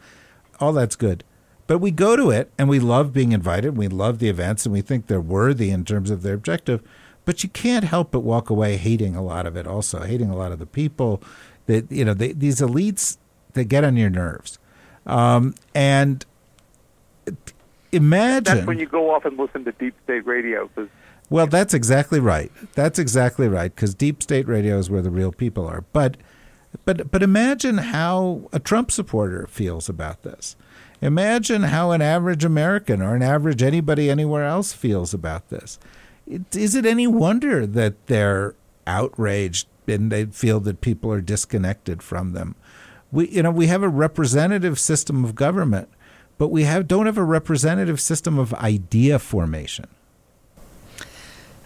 All 0.60 0.74
that's 0.74 0.96
good. 0.96 1.24
But 1.68 1.80
we 1.80 1.92
go 1.92 2.16
to 2.16 2.32
it 2.32 2.52
and 2.58 2.68
we 2.68 2.80
love 2.80 3.14
being 3.14 3.32
invited. 3.32 3.78
We 3.78 3.88
love 3.88 4.20
the 4.20 4.30
events 4.30 4.66
and 4.66 4.74
we 4.74 4.82
think 4.82 5.06
they're 5.06 5.22
worthy 5.22 5.70
in 5.70 5.86
terms 5.86 6.10
of 6.10 6.24
their 6.24 6.34
objective. 6.34 6.82
But 7.30 7.44
you 7.44 7.50
can't 7.50 7.86
help 7.86 8.10
but 8.10 8.22
walk 8.22 8.50
away 8.50 8.78
hating 8.78 9.16
a 9.16 9.22
lot 9.22 9.46
of 9.46 9.56
it. 9.56 9.68
Also, 9.68 10.00
hating 10.02 10.32
a 10.32 10.36
lot 10.36 10.52
of 10.52 10.58
the 10.58 10.66
people. 10.66 11.22
That 11.68 11.92
you 11.92 12.04
know, 12.04 12.16
they, 12.16 12.32
these 12.32 12.60
elites 12.60 13.20
they 13.54 13.64
get 13.66 13.84
on 13.84 13.96
your 13.98 14.10
nerves. 14.10 14.58
Um, 15.06 15.54
and 15.76 16.26
imagine 17.92 18.56
that's 18.56 18.66
when 18.66 18.80
you 18.80 18.88
go 18.88 19.14
off 19.14 19.26
and 19.26 19.38
listen 19.38 19.64
to 19.66 19.72
deep 19.74 19.94
state 20.06 20.26
radio 20.26 20.68
because 20.70 20.90
well 21.30 21.46
that's 21.46 21.76
exactly 21.76 22.20
right 22.20 22.52
that's 22.74 22.98
exactly 22.98 23.48
right 23.48 23.76
because 23.76 23.94
deep 23.94 24.24
state 24.24 24.48
radio 24.48 24.80
is 24.80 24.90
where 24.90 25.04
the 25.04 25.12
real 25.12 25.32
people 25.32 25.68
are 25.68 25.84
but 25.94 26.18
but 26.84 27.12
but 27.12 27.22
imagine 27.22 27.78
how 27.78 28.50
a 28.52 28.60
trump 28.60 28.90
supporter 28.90 29.46
feels 29.46 29.88
about 29.88 30.24
this 30.24 30.56
imagine 31.00 31.62
how 31.64 31.92
an 31.92 32.02
average 32.02 32.44
american 32.44 33.04
or 33.04 33.16
an 33.16 33.22
average 33.22 33.62
anybody 33.62 34.10
anywhere 34.10 34.46
else 34.46 34.74
feels 34.74 35.14
about 35.14 35.50
this 35.50 35.78
it, 36.30 36.56
is 36.56 36.76
it 36.76 36.86
any 36.86 37.08
wonder 37.08 37.66
that 37.66 38.08
they're 38.08 38.56
outraged 38.88 39.68
and 39.88 40.12
they 40.12 40.26
feel 40.26 40.60
that 40.60 40.82
people 40.82 41.12
are 41.12 41.22
disconnected 41.22 42.02
from 42.02 42.34
them 42.34 42.56
we 43.12 43.28
you 43.30 43.44
know 43.44 43.52
we 43.52 43.68
have 43.68 43.84
a 43.84 43.90
representative 43.90 44.80
system 44.80 45.26
of 45.26 45.36
government 45.36 45.90
but 46.40 46.48
we 46.48 46.64
have 46.64 46.88
don't 46.88 47.06
have 47.06 47.20
a 47.20 47.24
representative 47.24 48.02
system 48.02 48.40
of 48.40 48.54
idea 48.56 49.20
formation. 49.20 49.88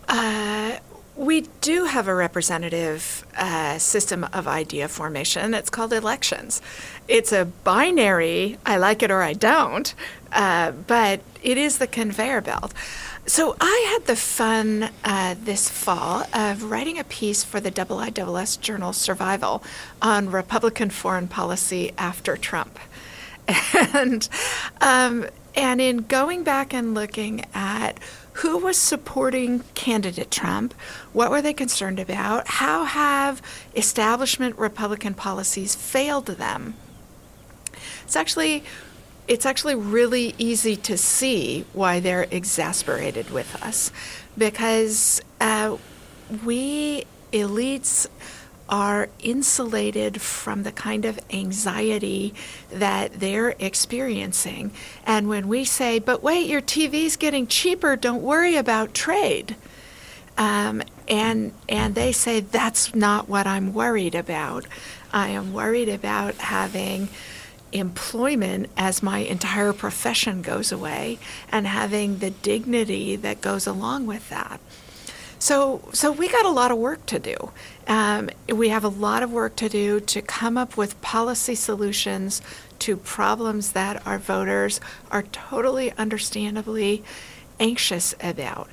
Uh, 0.10 0.78
we 1.15 1.41
do 1.62 1.86
have 1.86 2.08
a 2.08 2.15
representative 2.15 3.26
uh, 3.38 3.78
system 3.78 4.26
of 4.34 4.47
idea 4.47 4.88
formation. 4.88 5.54
It's 5.54 5.69
called 5.69 5.93
elections. 5.93 6.60
It's 7.08 7.32
a 7.32 7.45
binary, 7.45 8.58
I 8.65 8.78
like 8.78 9.04
it 9.04 9.12
or 9.12 9.21
I 9.21 9.34
don't, 9.34 9.93
uh, 10.32 10.71
but 10.71 11.21
it 11.43 11.60
is 11.60 11.78
the 11.78 11.88
conveyor 11.88 12.41
belt. 12.41 12.73
So 13.26 13.56
I 13.62 13.90
had 13.94 14.06
the 14.06 14.18
fun 14.18 14.90
uh, 15.06 15.36
this 15.42 15.70
fall 15.70 16.26
of 16.34 16.64
writing 16.64 17.00
a 17.00 17.06
piece 17.06 17.42
for 17.42 17.62
the 17.62 17.72
IISS 17.72 18.60
journal 18.60 18.92
Survival 18.92 19.64
on 20.02 20.30
Republican 20.30 20.90
foreign 20.90 21.30
policy 21.30 21.94
after 21.98 22.36
Trump. 22.36 22.78
and 23.94 24.28
um, 24.82 25.26
and 25.56 25.80
in 25.80 26.00
going 26.00 26.44
back 26.44 26.74
and 26.74 26.94
looking 26.94 27.46
at 27.54 27.98
who 28.38 28.58
was 28.58 28.78
supporting 28.78 29.60
candidate 29.74 30.30
Trump, 30.30 30.74
what 31.14 31.30
were 31.30 31.42
they 31.42 31.54
concerned 31.54 32.00
about, 32.00 32.48
how 32.48 32.84
have 32.84 33.42
establishment 33.76 34.58
Republican 34.58 35.14
policies 35.14 35.76
failed 35.76 36.26
them. 36.26 36.74
It's 38.04 38.16
actually 38.16 38.64
it's 39.28 39.46
actually 39.46 39.76
really 39.76 40.36
easy 40.38 40.76
to 40.76 40.98
see 40.98 41.66
why 41.74 42.00
they're 42.00 42.28
exasperated 42.30 43.30
with 43.30 43.62
us 43.64 43.92
because 44.38 45.22
uh, 45.40 45.78
we 46.44 47.06
elites 47.32 48.08
are 48.70 49.10
insulated 49.20 50.22
from 50.22 50.64
the 50.64 50.72
kind 50.72 51.06
of 51.06 51.20
anxiety 51.32 52.34
that 52.72 53.20
they're 53.20 53.56
experiencing. 53.60 54.72
And 55.06 55.28
when 55.28 55.48
we 55.48 55.66
say, 55.66 56.00
but 56.00 56.24
wait, 56.24 56.48
your 56.48 56.62
TV's 56.62 57.18
getting 57.18 57.46
cheaper, 57.46 57.96
don't 57.96 58.22
worry 58.22 58.56
about 58.56 58.94
trade. 58.94 59.56
Um, 60.38 60.82
and 61.08 61.54
and 61.70 61.94
they 61.94 62.12
say 62.12 62.40
that's 62.40 62.96
not 62.96 63.30
what 63.30 63.46
I'm 63.46 63.74
worried 63.74 64.16
about. 64.16 64.66
I 65.12 65.30
am 65.30 65.54
worried 65.54 65.90
about 65.90 66.36
having 66.36 67.10
employment 67.74 68.70
as 68.78 69.04
my 69.04 69.20
entire 69.20 69.74
profession 69.74 70.42
goes 70.42 70.72
away 70.72 71.20
and 71.52 71.68
having 71.68 72.20
the 72.20 72.30
dignity 72.30 73.16
that 73.16 73.42
goes 73.42 73.68
along 73.68 74.06
with 74.06 74.30
that. 74.30 74.60
So, 75.40 75.82
so 75.92 76.12
we 76.12 76.30
got 76.30 76.46
a 76.46 76.50
lot 76.50 76.72
of 76.72 76.78
work 76.78 77.06
to 77.08 77.20
do. 77.20 77.52
Um, 77.86 78.30
we 78.48 78.70
have 78.70 78.86
a 78.86 78.90
lot 78.90 79.24
of 79.24 79.32
work 79.34 79.58
to 79.58 79.68
do 79.68 80.00
to 80.00 80.22
come 80.22 80.58
up 80.58 80.78
with 80.78 81.02
policy 81.02 81.56
solutions 81.56 82.42
to 82.80 82.96
problems 82.96 83.74
that 83.74 84.06
our 84.08 84.18
voters 84.18 84.80
are 85.12 85.24
totally 85.24 85.92
understandably 85.94 87.04
anxious 87.60 88.16
about. 88.22 88.70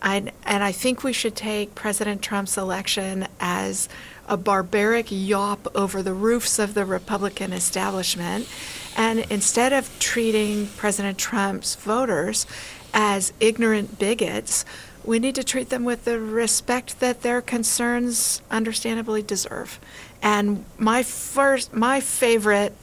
And, 0.00 0.32
and 0.44 0.62
I 0.62 0.72
think 0.72 1.02
we 1.02 1.12
should 1.12 1.36
take 1.36 1.74
President 1.74 2.22
Trump's 2.22 2.56
election 2.56 3.26
as 3.40 3.88
a 4.28 4.36
barbaric 4.36 5.06
yawp 5.10 5.66
over 5.74 6.02
the 6.02 6.14
roofs 6.14 6.58
of 6.58 6.74
the 6.74 6.84
Republican 6.84 7.52
establishment. 7.52 8.48
And 8.96 9.20
instead 9.30 9.72
of 9.72 9.90
treating 9.98 10.68
President 10.76 11.18
Trump's 11.18 11.74
voters 11.74 12.46
as 12.92 13.32
ignorant 13.40 13.98
bigots, 13.98 14.64
we 15.04 15.18
need 15.18 15.34
to 15.34 15.44
treat 15.44 15.68
them 15.68 15.84
with 15.84 16.04
the 16.04 16.18
respect 16.18 17.00
that 17.00 17.22
their 17.22 17.42
concerns 17.42 18.40
understandably 18.50 19.22
deserve. 19.22 19.78
And 20.22 20.64
my 20.78 21.02
first, 21.02 21.74
my 21.74 22.00
favorite 22.00 22.74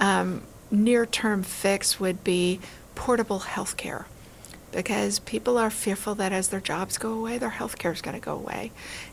um, 0.00 0.42
near-term 0.70 1.42
fix 1.44 2.00
would 2.00 2.24
be 2.24 2.60
portable 2.94 3.40
health 3.40 3.76
care 3.76 4.06
because 4.72 5.18
people 5.20 5.58
are 5.58 5.70
fearful 5.70 6.14
that 6.16 6.32
as 6.32 6.48
their 6.48 6.60
jobs 6.60 6.98
go 6.98 7.12
away, 7.12 7.38
their 7.38 7.50
health 7.50 7.78
care 7.78 7.92
is 7.92 8.02
going 8.02 8.18
to 8.18 8.24
go 8.24 8.34
away. 8.34 8.70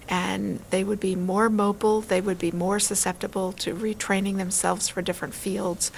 And 0.10 0.60
they 0.70 0.84
would 0.84 1.00
be 1.00 1.16
more 1.16 1.50
mobile, 1.50 2.02
they 2.02 2.22
would 2.22 2.40
be 2.40 2.52
more 2.52 2.80
susceptible 2.80 3.52
to 3.54 3.74
retraining 3.74 4.38
themselves 4.38 4.90
for 4.90 5.02
different 5.02 5.34
fields 5.34 5.92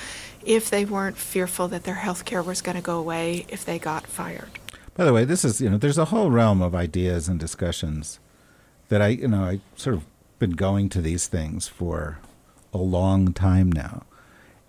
if 0.46 0.70
they 0.70 0.86
weren't 0.86 1.18
fearful 1.18 1.68
that 1.70 1.84
their 1.84 1.96
health 1.96 2.26
care 2.26 2.42
was 2.42 2.62
going 2.62 2.78
to 2.78 2.84
go 2.84 2.98
away 2.98 3.46
if 3.50 3.66
they 3.66 3.78
got 3.80 4.08
fired. 4.08 4.50
By 4.96 5.06
the 5.06 5.14
way, 5.14 5.26
this 5.26 5.46
is 5.46 5.62
you 5.62 5.70
know 5.70 5.78
there's 5.78 5.98
a 5.98 6.06
whole 6.06 6.32
realm 6.32 6.62
of 6.62 6.74
ideas 6.74 7.28
and 7.28 7.40
discussions 7.40 8.20
that 8.90 9.02
I 9.02 9.10
you 9.10 9.28
know 9.28 9.44
I 9.44 9.60
sort 9.76 9.96
of 9.96 10.06
been 10.40 10.52
going 10.52 10.90
to 10.90 11.02
these 11.02 11.28
things 11.28 11.68
for 11.68 12.20
a 12.74 12.78
long 12.78 13.34
time 13.34 13.72
now. 13.72 14.04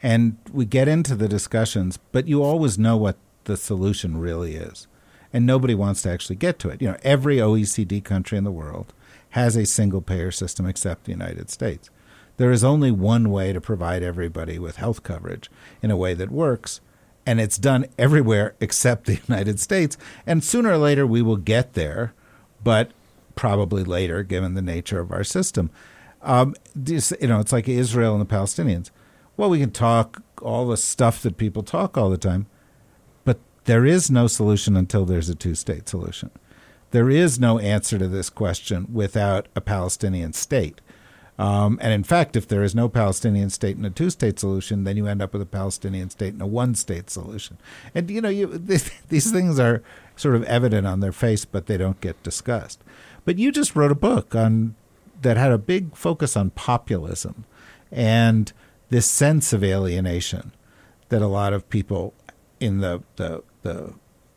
And 0.02 0.36
we 0.52 0.64
get 0.64 0.86
into 0.88 1.14
the 1.14 1.28
discussions, 1.28 1.98
but 2.12 2.28
you 2.28 2.42
always 2.42 2.78
know 2.78 2.96
what 2.96 3.16
the 3.48 3.56
solution 3.56 4.18
really 4.18 4.54
is. 4.54 4.86
And 5.32 5.44
nobody 5.44 5.74
wants 5.74 6.02
to 6.02 6.10
actually 6.10 6.36
get 6.36 6.60
to 6.60 6.70
it. 6.70 6.80
You 6.80 6.88
know, 6.88 6.96
every 7.02 7.38
OECD 7.38 8.02
country 8.04 8.38
in 8.38 8.44
the 8.44 8.52
world 8.52 8.94
has 9.30 9.56
a 9.56 9.66
single 9.66 10.00
payer 10.00 10.30
system 10.30 10.66
except 10.66 11.04
the 11.04 11.10
United 11.10 11.50
States. 11.50 11.90
There 12.36 12.52
is 12.52 12.62
only 12.62 12.92
one 12.92 13.30
way 13.30 13.52
to 13.52 13.60
provide 13.60 14.02
everybody 14.04 14.58
with 14.60 14.76
health 14.76 15.02
coverage 15.02 15.50
in 15.82 15.90
a 15.90 15.96
way 15.96 16.14
that 16.14 16.30
works, 16.30 16.80
and 17.26 17.40
it's 17.40 17.58
done 17.58 17.86
everywhere 17.98 18.54
except 18.60 19.06
the 19.06 19.20
United 19.28 19.58
States. 19.58 19.98
And 20.24 20.44
sooner 20.44 20.70
or 20.70 20.78
later, 20.78 21.04
we 21.04 21.20
will 21.20 21.36
get 21.36 21.74
there, 21.74 22.14
but 22.62 22.92
probably 23.34 23.84
later, 23.84 24.22
given 24.22 24.54
the 24.54 24.62
nature 24.62 25.00
of 25.00 25.12
our 25.12 25.24
system. 25.24 25.70
Um, 26.22 26.54
this, 26.74 27.12
you 27.20 27.28
know, 27.28 27.40
it's 27.40 27.52
like 27.52 27.68
Israel 27.68 28.14
and 28.14 28.20
the 28.20 28.34
Palestinians. 28.34 28.90
Well, 29.36 29.50
we 29.50 29.60
can 29.60 29.70
talk 29.70 30.22
all 30.42 30.66
the 30.66 30.76
stuff 30.76 31.22
that 31.22 31.36
people 31.36 31.62
talk 31.62 31.96
all 31.96 32.10
the 32.10 32.18
time, 32.18 32.46
there 33.68 33.84
is 33.84 34.10
no 34.10 34.26
solution 34.26 34.78
until 34.78 35.04
there's 35.04 35.28
a 35.28 35.34
two 35.34 35.54
state 35.54 35.90
solution. 35.90 36.30
There 36.90 37.10
is 37.10 37.38
no 37.38 37.58
answer 37.58 37.98
to 37.98 38.08
this 38.08 38.30
question 38.30 38.86
without 38.90 39.46
a 39.54 39.60
Palestinian 39.60 40.32
state. 40.32 40.80
Um, 41.38 41.78
and 41.82 41.92
in 41.92 42.02
fact, 42.02 42.34
if 42.34 42.48
there 42.48 42.62
is 42.62 42.74
no 42.74 42.88
Palestinian 42.88 43.50
state 43.50 43.76
and 43.76 43.84
a 43.84 43.90
two-state 43.90 44.40
solution, 44.40 44.84
then 44.84 44.96
you 44.96 45.06
end 45.06 45.20
up 45.20 45.34
with 45.34 45.42
a 45.42 45.46
Palestinian 45.46 46.08
state 46.08 46.32
and 46.32 46.40
a 46.42 46.46
one-state 46.46 47.10
solution. 47.10 47.58
And 47.94 48.10
you 48.10 48.22
know, 48.22 48.30
you, 48.30 48.46
these 49.08 49.30
things 49.30 49.60
are 49.60 49.82
sort 50.16 50.34
of 50.34 50.44
evident 50.44 50.86
on 50.86 51.00
their 51.00 51.12
face, 51.12 51.44
but 51.44 51.66
they 51.66 51.76
don't 51.76 52.00
get 52.00 52.20
discussed. 52.22 52.82
But 53.26 53.38
you 53.38 53.52
just 53.52 53.76
wrote 53.76 53.92
a 53.92 53.94
book 53.94 54.34
on 54.34 54.74
that 55.20 55.36
had 55.36 55.52
a 55.52 55.58
big 55.58 55.94
focus 55.94 56.36
on 56.36 56.50
populism 56.50 57.44
and 57.92 58.50
this 58.88 59.06
sense 59.06 59.52
of 59.52 59.62
alienation 59.62 60.52
that 61.10 61.20
a 61.20 61.26
lot 61.26 61.52
of 61.52 61.68
people 61.68 62.14
in 62.60 62.80
the 62.80 63.02
the, 63.16 63.42
the 63.62 63.94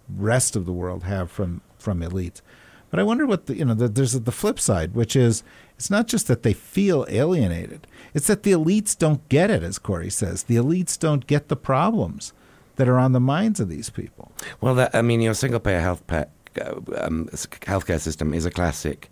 rest 0.09 0.55
of 0.55 0.65
the 0.65 0.73
world 0.73 1.03
have 1.03 1.31
from 1.31 1.61
from 1.77 2.01
elites. 2.01 2.41
But 2.89 2.99
I 2.99 3.03
wonder 3.03 3.25
what 3.25 3.45
the 3.45 3.55
you 3.55 3.65
know 3.65 3.73
the, 3.73 3.87
there's 3.87 4.13
the 4.13 4.31
flip 4.31 4.59
side, 4.59 4.93
which 4.93 5.15
is 5.15 5.43
it's 5.75 5.89
not 5.89 6.07
just 6.07 6.27
that 6.27 6.43
they 6.43 6.53
feel 6.53 7.05
alienated; 7.09 7.87
it's 8.13 8.27
that 8.27 8.43
the 8.43 8.51
elites 8.51 8.97
don't 8.97 9.27
get 9.29 9.49
it, 9.49 9.63
as 9.63 9.79
Kori 9.79 10.09
says. 10.09 10.43
The 10.43 10.57
elites 10.57 10.99
don't 10.99 11.25
get 11.25 11.47
the 11.47 11.55
problems 11.55 12.33
that 12.75 12.89
are 12.89 12.99
on 12.99 13.13
the 13.13 13.19
minds 13.19 13.59
of 13.59 13.69
these 13.69 13.89
people. 13.89 14.31
Well, 14.59 14.75
that, 14.75 14.95
I 14.95 15.01
mean, 15.01 15.21
your 15.21 15.33
single-payer 15.33 15.81
health 15.81 16.05
pack, 16.07 16.29
uh, 16.59 16.75
um, 16.97 17.27
healthcare 17.31 17.99
system 17.99 18.33
is 18.33 18.45
a 18.45 18.51
classic 18.51 19.09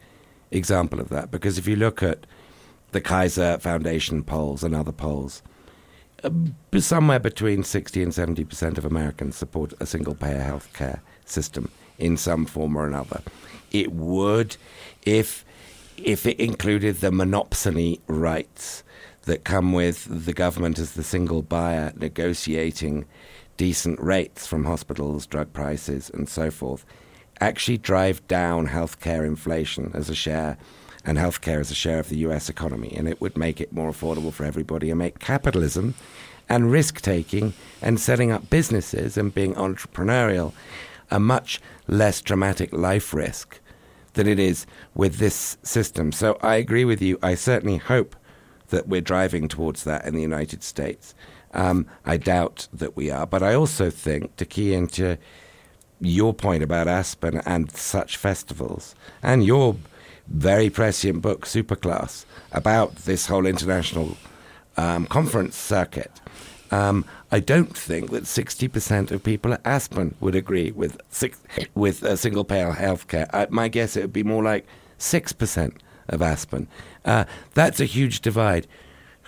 example 0.52 1.00
of 1.00 1.10
that 1.10 1.30
because 1.30 1.58
if 1.58 1.67
you 1.67 1.76
look 1.76 2.02
at 2.02 2.26
the 2.91 3.02
Kaiser 3.02 3.60
Foundation 3.60 4.24
polls 4.24 4.63
and 4.63 4.76
other 4.76 4.91
polls, 4.91 5.43
Uh, 6.23 6.29
somewhere 6.79 7.19
between 7.19 7.63
60 7.63 8.03
and 8.03 8.13
70 8.13 8.43
percent 8.45 8.77
of 8.77 8.86
Americans 8.86 9.36
support 9.36 9.73
a 9.79 9.86
single 9.86 10.15
payer 10.15 10.41
healthcare 10.41 10.99
system 11.25 11.71
in 11.97 12.17
some 12.17 12.45
form 12.45 12.75
or 12.75 12.88
another. 12.88 13.21
It 13.71 13.91
would 13.93 14.58
if 15.05 15.45
if 15.97 16.25
it 16.25 16.39
included 16.39 16.97
the 16.97 17.12
monopsony 17.12 17.99
rights 18.08 18.84
that 19.23 19.43
come 19.43 19.73
with 19.73 20.25
the 20.25 20.34
government 20.34 20.79
as 20.79 20.93
the 20.93 21.03
single 21.03 21.41
buyer 21.41 21.93
negotiating 21.95 23.05
decent 23.58 23.99
rates 23.99 24.47
from 24.47 24.63
hospitals, 24.63 25.27
drug 25.27 25.51
prices, 25.51 26.10
and 26.13 26.29
so 26.29 26.49
forth, 26.49 26.86
actually 27.41 27.77
drive 27.77 28.25
down 28.27 28.67
healthcare 28.67 29.27
inflation 29.27 29.91
as 29.93 30.10
a 30.10 30.15
share 30.15 30.58
and 31.10 31.17
healthcare 31.17 31.60
as 31.60 31.72
a 31.72 31.76
share 31.76 32.00
of 32.00 32.10
the 32.10 32.17
US 32.17 32.50
economy. 32.50 32.93
And 32.95 33.08
it 33.08 33.19
would 33.19 33.36
make 33.36 33.60
it 33.60 33.74
more 33.74 33.89
affordable 33.89 34.32
for 34.32 34.45
everybody 34.45 34.91
and 34.91 35.00
make 35.00 35.17
capitalism 35.17 35.95
and 36.48 36.72
risk 36.72 37.02
taking 37.02 37.54
and 37.82 38.00
setting 38.00 38.32
up 38.32 38.52
businesses 38.52 39.17
and 39.17 39.34
being 39.34 39.56
entrepreneurial 39.56 40.54
a 41.10 41.19
much 41.19 41.60
less 41.88 42.22
dramatic 42.22 42.72
life 42.72 43.12
risk 43.12 43.60
than 44.13 44.28
it 44.28 44.38
is 44.38 44.67
with 44.93 45.15
this 45.15 45.58
system. 45.63 46.12
So 46.12 46.38
I 46.43 46.56
agree 46.56 46.86
with 46.86 47.02
you. 47.02 47.17
I 47.24 47.34
certainly 47.34 47.78
hope 47.78 48.15
that 48.67 48.88
we're 48.88 49.02
driving 49.02 49.48
towards 49.48 49.86
that 49.86 50.06
in 50.06 50.13
the 50.13 50.22
United 50.22 50.62
States. 50.62 51.15
Um, 51.56 51.88
I 52.06 52.17
doubt 52.17 52.67
that 52.72 52.95
we 52.95 53.10
are, 53.10 53.26
but 53.26 53.41
I 53.41 53.56
also 53.56 53.89
think 53.89 54.36
to 54.36 54.45
key 54.45 54.76
into 54.76 55.17
your 56.00 56.36
point 56.36 56.62
about 56.62 56.88
Aspen 56.88 57.41
and 57.48 57.72
such 57.76 58.15
festivals, 58.15 58.93
and 59.24 59.43
your 59.43 59.76
very 60.32 60.70
prescient 60.70 61.22
book, 61.22 61.46
Superclass, 61.46 62.26
about 62.52 62.96
this 62.98 63.28
whole 63.28 63.46
international 63.46 64.18
um, 64.78 65.06
conference 65.06 65.56
circuit. 65.56 66.12
Um, 66.72 67.06
I 67.32 67.39
don't 67.39 67.76
think 67.76 68.12
that 68.12 68.24
60% 68.24 69.12
of 69.12 69.24
people 69.24 69.54
at 69.54 69.62
Aspen 69.65 70.15
would 70.20 70.36
agree 70.36 70.72
with 70.72 71.02
six, 71.10 71.39
with 71.74 72.04
a 72.04 72.15
single 72.15 72.44
payer 72.44 72.74
healthcare. 72.74 73.30
Uh, 73.34 73.48
my 73.50 73.68
guess 73.68 73.96
it 73.96 74.02
would 74.02 74.13
be 74.13 74.24
more 74.24 74.44
like 74.44 74.68
6% 75.00 75.74
of 76.10 76.22
Aspen. 76.22 76.68
Uh, 77.06 77.26
that's 77.54 77.80
a 77.80 77.86
huge 77.86 78.22
divide. 78.22 78.68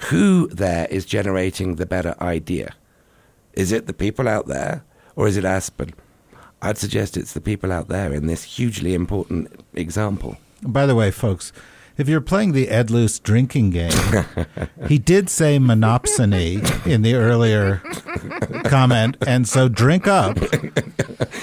Who 0.09 0.47
there 0.47 0.87
is 0.89 1.05
generating 1.05 1.75
the 1.75 1.85
better 1.85 2.15
idea? 2.21 2.73
Is 3.53 3.71
it 3.71 3.87
the 3.87 3.93
people 3.93 4.27
out 4.27 4.47
there 4.47 4.83
or 5.15 5.27
is 5.27 5.37
it 5.37 5.45
Aspen? 5.45 5.93
I'd 6.61 6.77
suggest 6.77 7.17
it's 7.17 7.33
the 7.33 7.41
people 7.41 7.71
out 7.71 7.87
there 7.87 8.13
in 8.13 8.27
this 8.27 8.43
hugely 8.43 8.93
important 8.93 9.63
example. 9.73 10.37
By 10.63 10.85
the 10.85 10.95
way, 10.95 11.11
folks, 11.11 11.51
if 11.97 12.07
you're 12.07 12.21
playing 12.21 12.53
the 12.53 12.69
Ed 12.69 12.89
Luce 12.89 13.19
drinking 13.19 13.71
game, 13.71 13.91
he 14.87 14.97
did 14.97 15.29
say 15.29 15.57
monopsony 15.59 16.85
in 16.87 17.01
the 17.01 17.15
earlier 17.15 17.81
comment, 18.65 19.17
and 19.25 19.47
so 19.47 19.67
drink 19.67 20.07
up. 20.07 20.37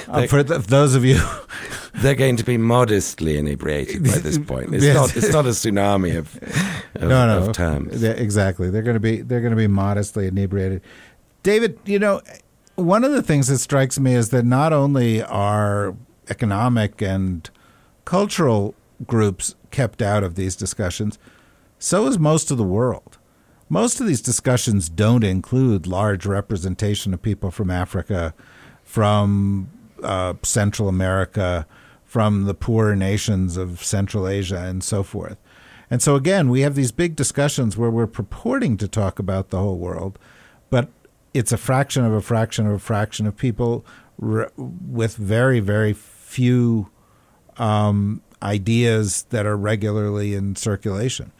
Uh, 0.08 0.26
for 0.26 0.42
the, 0.42 0.56
those 0.58 0.94
of 0.94 1.04
you, 1.04 1.20
they're 1.96 2.14
going 2.14 2.36
to 2.36 2.44
be 2.44 2.56
modestly 2.56 3.36
inebriated 3.36 4.02
by 4.02 4.16
this 4.18 4.38
point. 4.38 4.74
It's 4.74 4.82
yes. 4.82 4.96
not. 4.96 5.16
It's 5.16 5.32
not 5.32 5.44
a 5.44 5.50
tsunami 5.50 6.16
of, 6.16 6.34
of 6.94 7.08
no, 7.10 7.26
no, 7.26 7.46
of 7.46 7.52
terms. 7.52 8.02
Yeah, 8.02 8.12
exactly. 8.12 8.70
They're 8.70 8.82
going 8.82 8.94
to 8.96 9.00
be. 9.00 9.20
They're 9.20 9.42
going 9.42 9.50
to 9.50 9.56
be 9.56 9.66
modestly 9.66 10.26
inebriated. 10.26 10.80
David, 11.42 11.78
you 11.84 11.98
know, 11.98 12.22
one 12.76 13.04
of 13.04 13.12
the 13.12 13.22
things 13.22 13.48
that 13.48 13.58
strikes 13.58 14.00
me 14.00 14.14
is 14.14 14.30
that 14.30 14.46
not 14.46 14.72
only 14.72 15.22
are 15.22 15.94
economic 16.30 17.02
and 17.02 17.50
cultural 18.06 18.74
groups 19.06 19.54
kept 19.70 20.02
out 20.02 20.24
of 20.24 20.34
these 20.34 20.56
discussions, 20.56 21.18
so 21.78 22.06
is 22.06 22.18
most 22.18 22.50
of 22.50 22.58
the 22.58 22.64
world. 22.64 23.18
Most 23.68 24.00
of 24.00 24.06
these 24.06 24.22
discussions 24.22 24.88
don't 24.88 25.24
include 25.24 25.86
large 25.86 26.24
representation 26.24 27.12
of 27.12 27.20
people 27.20 27.50
from 27.50 27.70
Africa, 27.70 28.34
from 28.82 29.68
uh, 30.02 30.34
Central 30.42 30.88
America, 30.88 31.66
from 32.04 32.44
the 32.44 32.54
poorer 32.54 32.96
nations 32.96 33.56
of 33.56 33.84
Central 33.84 34.26
Asia, 34.26 34.58
and 34.58 34.82
so 34.82 35.02
forth. 35.02 35.38
And 35.90 36.02
so, 36.02 36.16
again, 36.16 36.48
we 36.48 36.62
have 36.62 36.74
these 36.74 36.92
big 36.92 37.14
discussions 37.14 37.76
where 37.76 37.90
we're 37.90 38.06
purporting 38.06 38.76
to 38.78 38.88
talk 38.88 39.18
about 39.18 39.50
the 39.50 39.58
whole 39.58 39.78
world, 39.78 40.18
but 40.70 40.88
it's 41.34 41.52
a 41.52 41.58
fraction 41.58 42.04
of 42.04 42.12
a 42.12 42.20
fraction 42.20 42.66
of 42.66 42.72
a 42.72 42.78
fraction 42.78 43.26
of 43.26 43.36
people 43.36 43.84
re- 44.18 44.48
with 44.56 45.16
very, 45.16 45.60
very 45.60 45.92
few 45.92 46.90
um, 47.58 48.22
ideas 48.42 49.22
that 49.30 49.46
are 49.46 49.56
regularly 49.56 50.34
in 50.34 50.56
circulation. 50.56 51.32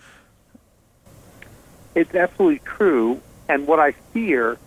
It's 1.95 2.15
absolutely 2.15 2.61
true. 2.65 3.21
And 3.49 3.67
what 3.67 3.81
I 3.81 3.93
fear 4.13 4.59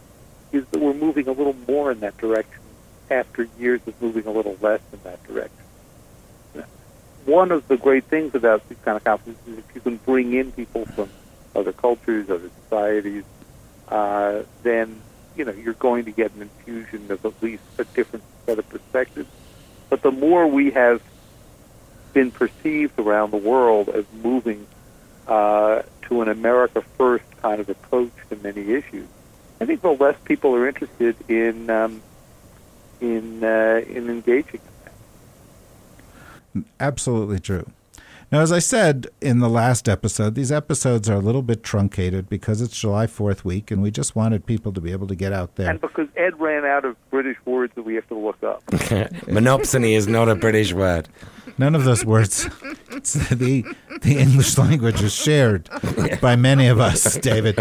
is 0.51 0.65
that 0.71 0.81
we're 0.81 0.93
moving 0.93 1.27
a 1.27 1.31
little 1.31 1.55
more 1.67 1.91
in 1.91 1.99
that 2.01 2.17
direction 2.17 2.61
after 3.09 3.47
years 3.59 3.81
of 3.87 4.01
moving 4.01 4.25
a 4.25 4.31
little 4.31 4.57
less 4.61 4.81
in 4.91 4.99
that 5.03 5.23
direction. 5.23 5.57
One 7.25 7.51
of 7.51 7.67
the 7.67 7.77
great 7.77 8.05
things 8.05 8.33
about 8.33 8.67
these 8.67 8.79
kind 8.83 8.97
of 8.97 9.03
conferences 9.03 9.47
is 9.47 9.59
if 9.59 9.75
you 9.75 9.81
can 9.81 9.97
bring 9.97 10.33
in 10.33 10.51
people 10.51 10.85
from 10.87 11.09
other 11.55 11.71
cultures, 11.71 12.29
other 12.29 12.49
societies, 12.63 13.23
uh, 13.89 14.41
then 14.63 14.99
you 15.35 15.45
know 15.45 15.51
you're 15.51 15.75
going 15.75 16.05
to 16.05 16.11
get 16.11 16.33
an 16.33 16.41
infusion 16.41 17.11
of 17.11 17.23
at 17.23 17.43
least 17.43 17.61
a 17.77 17.83
different 17.83 18.25
set 18.45 18.57
of 18.57 18.67
perspectives. 18.69 19.29
But 19.89 20.01
the 20.01 20.11
more 20.11 20.47
we 20.47 20.71
have 20.71 21.01
been 22.13 22.31
perceived 22.31 22.99
around 22.99 23.31
the 23.31 23.37
world 23.37 23.89
as 23.89 24.05
moving 24.23 24.67
uh, 25.27 25.81
to 26.03 26.21
an 26.21 26.29
America 26.29 26.83
First 26.97 27.25
kind 27.41 27.59
of 27.59 27.69
approach 27.69 28.11
to 28.29 28.35
many 28.37 28.71
issues. 28.71 29.07
I 29.59 29.65
think 29.65 29.81
the 29.81 29.91
less 29.91 30.17
people 30.25 30.55
are 30.55 30.67
interested 30.67 31.15
in 31.27 31.69
um, 31.69 32.01
in 32.99 33.43
uh, 33.43 33.81
in 33.87 34.09
engaging. 34.09 34.61
Absolutely 36.79 37.39
true. 37.39 37.65
Now, 38.31 38.39
as 38.39 38.53
I 38.53 38.59
said 38.59 39.07
in 39.19 39.39
the 39.39 39.49
last 39.49 39.89
episode, 39.89 40.35
these 40.35 40.53
episodes 40.53 41.09
are 41.09 41.15
a 41.15 41.19
little 41.19 41.41
bit 41.41 41.63
truncated 41.63 42.29
because 42.29 42.61
it's 42.61 42.79
July 42.79 43.05
4th 43.05 43.43
week, 43.43 43.71
and 43.71 43.81
we 43.81 43.91
just 43.91 44.15
wanted 44.15 44.45
people 44.45 44.71
to 44.71 44.79
be 44.79 44.93
able 44.93 45.07
to 45.07 45.15
get 45.15 45.33
out 45.33 45.55
there. 45.55 45.69
And 45.69 45.81
because 45.81 46.07
Ed 46.15 46.39
ran 46.39 46.63
out 46.63 46.85
of 46.85 46.95
British 47.09 47.35
words 47.43 47.75
that 47.75 47.81
we 47.81 47.95
have 47.95 48.07
to 48.07 48.15
look 48.15 48.41
up. 48.41 48.65
Monopsony 48.67 49.97
is 49.97 50.07
not 50.07 50.29
a 50.29 50.35
British 50.35 50.71
word. 50.71 51.09
None 51.61 51.75
of 51.75 51.83
those 51.83 52.03
words. 52.03 52.45
the 52.89 53.63
the 54.01 54.17
English 54.17 54.57
language 54.57 55.03
is 55.03 55.13
shared 55.13 55.69
by 56.19 56.35
many 56.35 56.65
of 56.65 56.79
us, 56.79 57.17
David, 57.17 57.59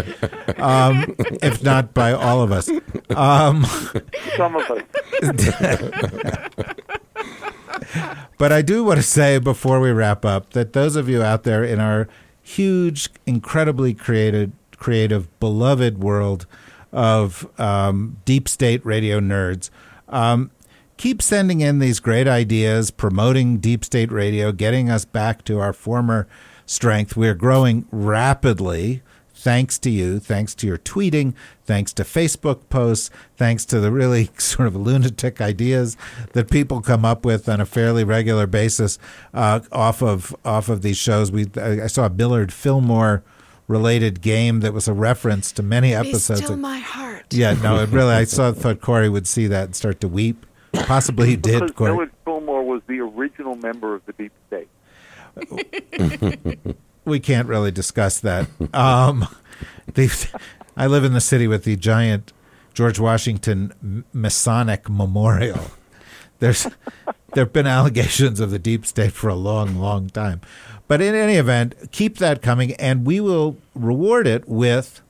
um, 0.57 1.15
if 1.43 1.61
not 1.61 1.93
by 1.93 2.11
all 2.11 2.41
of 2.41 2.51
us. 2.51 2.67
Um, 3.11 3.63
Some 4.35 4.55
of 4.55 4.63
us. 4.71 4.81
but 8.39 8.51
I 8.51 8.63
do 8.63 8.83
want 8.83 8.97
to 8.97 9.03
say 9.03 9.37
before 9.37 9.79
we 9.79 9.91
wrap 9.91 10.25
up 10.25 10.49
that 10.53 10.73
those 10.73 10.95
of 10.95 11.07
you 11.07 11.21
out 11.21 11.43
there 11.43 11.63
in 11.63 11.79
our 11.79 12.07
huge, 12.41 13.07
incredibly 13.27 13.93
creative, 13.93 14.51
creative, 14.77 15.39
beloved 15.39 15.99
world 15.99 16.47
of 16.91 17.47
um, 17.59 18.17
deep 18.25 18.49
state 18.49 18.83
radio 18.83 19.19
nerds. 19.19 19.69
Um, 20.09 20.49
keep 21.01 21.19
sending 21.19 21.61
in 21.61 21.79
these 21.79 21.99
great 21.99 22.27
ideas, 22.27 22.91
promoting 22.91 23.57
deep 23.57 23.83
state 23.83 24.11
radio, 24.11 24.51
getting 24.51 24.87
us 24.87 25.03
back 25.03 25.43
to 25.43 25.59
our 25.59 25.73
former 25.73 26.27
strength. 26.67 27.17
We're 27.17 27.33
growing 27.33 27.87
rapidly 27.91 29.01
thanks 29.33 29.79
to 29.79 29.89
you, 29.89 30.19
thanks 30.19 30.53
to 30.53 30.67
your 30.67 30.77
tweeting, 30.77 31.33
thanks 31.65 31.91
to 31.93 32.03
Facebook 32.03 32.69
posts, 32.69 33.09
thanks 33.35 33.65
to 33.65 33.79
the 33.79 33.89
really 33.89 34.29
sort 34.37 34.67
of 34.67 34.75
lunatic 34.75 35.41
ideas 35.41 35.97
that 36.33 36.51
people 36.51 36.81
come 36.81 37.03
up 37.03 37.25
with 37.25 37.49
on 37.49 37.59
a 37.59 37.65
fairly 37.65 38.03
regular 38.03 38.45
basis 38.45 38.99
uh, 39.33 39.59
off 39.71 40.03
of 40.03 40.35
off 40.45 40.69
of 40.69 40.83
these 40.83 40.97
shows. 40.97 41.31
We 41.31 41.47
I 41.55 41.87
saw 41.87 42.05
a 42.05 42.09
Millard 42.11 42.53
Fillmore 42.53 43.23
related 43.67 44.21
game 44.21 44.59
that 44.59 44.71
was 44.71 44.87
a 44.87 44.93
reference 44.93 45.51
to 45.53 45.63
many 45.63 45.95
episodes. 45.95 46.41
Be 46.41 46.45
still 46.45 46.53
of, 46.53 46.59
my 46.59 46.77
heart. 46.77 47.33
Yeah, 47.33 47.53
no, 47.53 47.81
it 47.81 47.89
really. 47.89 48.13
I 48.13 48.23
saw 48.35 48.51
thought 48.51 48.81
Kori 48.81 49.09
would 49.09 49.25
see 49.25 49.47
that 49.47 49.63
and 49.63 49.75
start 49.75 49.99
to 50.01 50.07
weep. 50.07 50.45
Possibly 50.87 51.29
he 51.29 51.35
did. 51.35 51.61
Because 51.61 51.71
Kori. 51.71 51.91
Millard 51.91 52.11
Fillmore 52.25 52.63
was 52.63 52.81
the 52.87 52.99
original 52.99 53.55
member 53.55 53.95
of 53.95 54.05
the 54.05 54.13
Deep 54.13 54.31
State. 54.47 54.69
we 57.05 57.19
can't 57.19 57.47
really 57.47 57.71
discuss 57.71 58.19
that. 58.19 58.47
Um, 58.73 59.27
the, 59.93 60.29
I 60.75 60.87
live 60.87 61.03
in 61.03 61.13
the 61.13 61.21
city 61.21 61.47
with 61.47 61.63
the 61.63 61.75
giant 61.75 62.33
George 62.73 62.99
Washington 62.99 64.05
Masonic 64.13 64.89
Memorial. 64.89 65.71
There's 66.39 66.67
there 67.33 67.45
have 67.45 67.53
been 67.53 67.67
allegations 67.67 68.39
of 68.39 68.51
the 68.51 68.59
deep 68.59 68.85
state 68.85 69.13
for 69.13 69.29
a 69.29 69.35
long, 69.35 69.75
long 69.75 70.09
time. 70.09 70.41
But 70.87 71.01
in 71.01 71.15
any 71.15 71.35
event, 71.35 71.75
keep 71.91 72.17
that 72.17 72.41
coming, 72.41 72.73
and 72.73 73.05
we 73.05 73.21
will 73.21 73.57
reward 73.73 74.27
it 74.27 74.47
with 74.47 75.01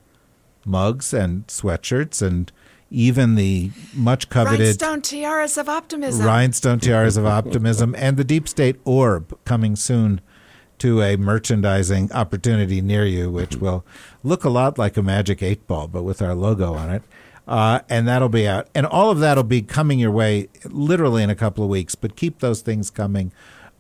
mugs 0.66 1.14
and 1.14 1.48
sweatshirts 1.48 2.22
and 2.22 2.52
even 2.92 3.36
the 3.36 3.72
much 3.94 4.30
coveted 4.30 4.60
Rhinestone 4.60 5.02
tiaras 5.02 5.58
of 5.58 5.70
optimism. 5.70 6.26
Rhinestone 6.26 6.80
tiaras 6.80 7.16
of 7.18 7.26
optimism 7.26 7.96
and 7.98 8.18
the 8.18 8.26
deep 8.26 8.48
state 8.50 8.76
orb 8.84 9.38
coming 9.46 9.78
soon 9.78 10.20
to 10.80 11.02
a 11.02 11.16
merchandising 11.16 12.12
opportunity 12.12 12.82
near 12.82 13.06
you, 13.06 13.32
which 13.32 13.56
will 13.56 13.86
look 14.24 14.44
a 14.44 14.50
lot 14.50 14.78
like 14.78 14.98
a 14.98 15.02
magic 15.02 15.42
eight 15.42 15.66
ball, 15.68 15.88
but 15.88 16.04
with 16.04 16.22
our 16.22 16.36
logo 16.36 16.74
on 16.74 16.90
it. 16.90 17.04
Uh, 17.48 17.80
and 17.90 18.08
that'll 18.08 18.30
be 18.30 18.48
out. 18.48 18.68
And 18.76 18.86
all 18.86 19.10
of 19.10 19.20
that'll 19.20 19.44
be 19.44 19.62
coming 19.62 20.00
your 20.00 20.12
way 20.12 20.50
literally 20.66 21.24
in 21.24 21.30
a 21.30 21.36
couple 21.36 21.64
of 21.64 21.70
weeks, 21.70 21.96
but 21.96 22.16
keep 22.16 22.40
those 22.40 22.62
things 22.62 22.90
coming 22.90 23.32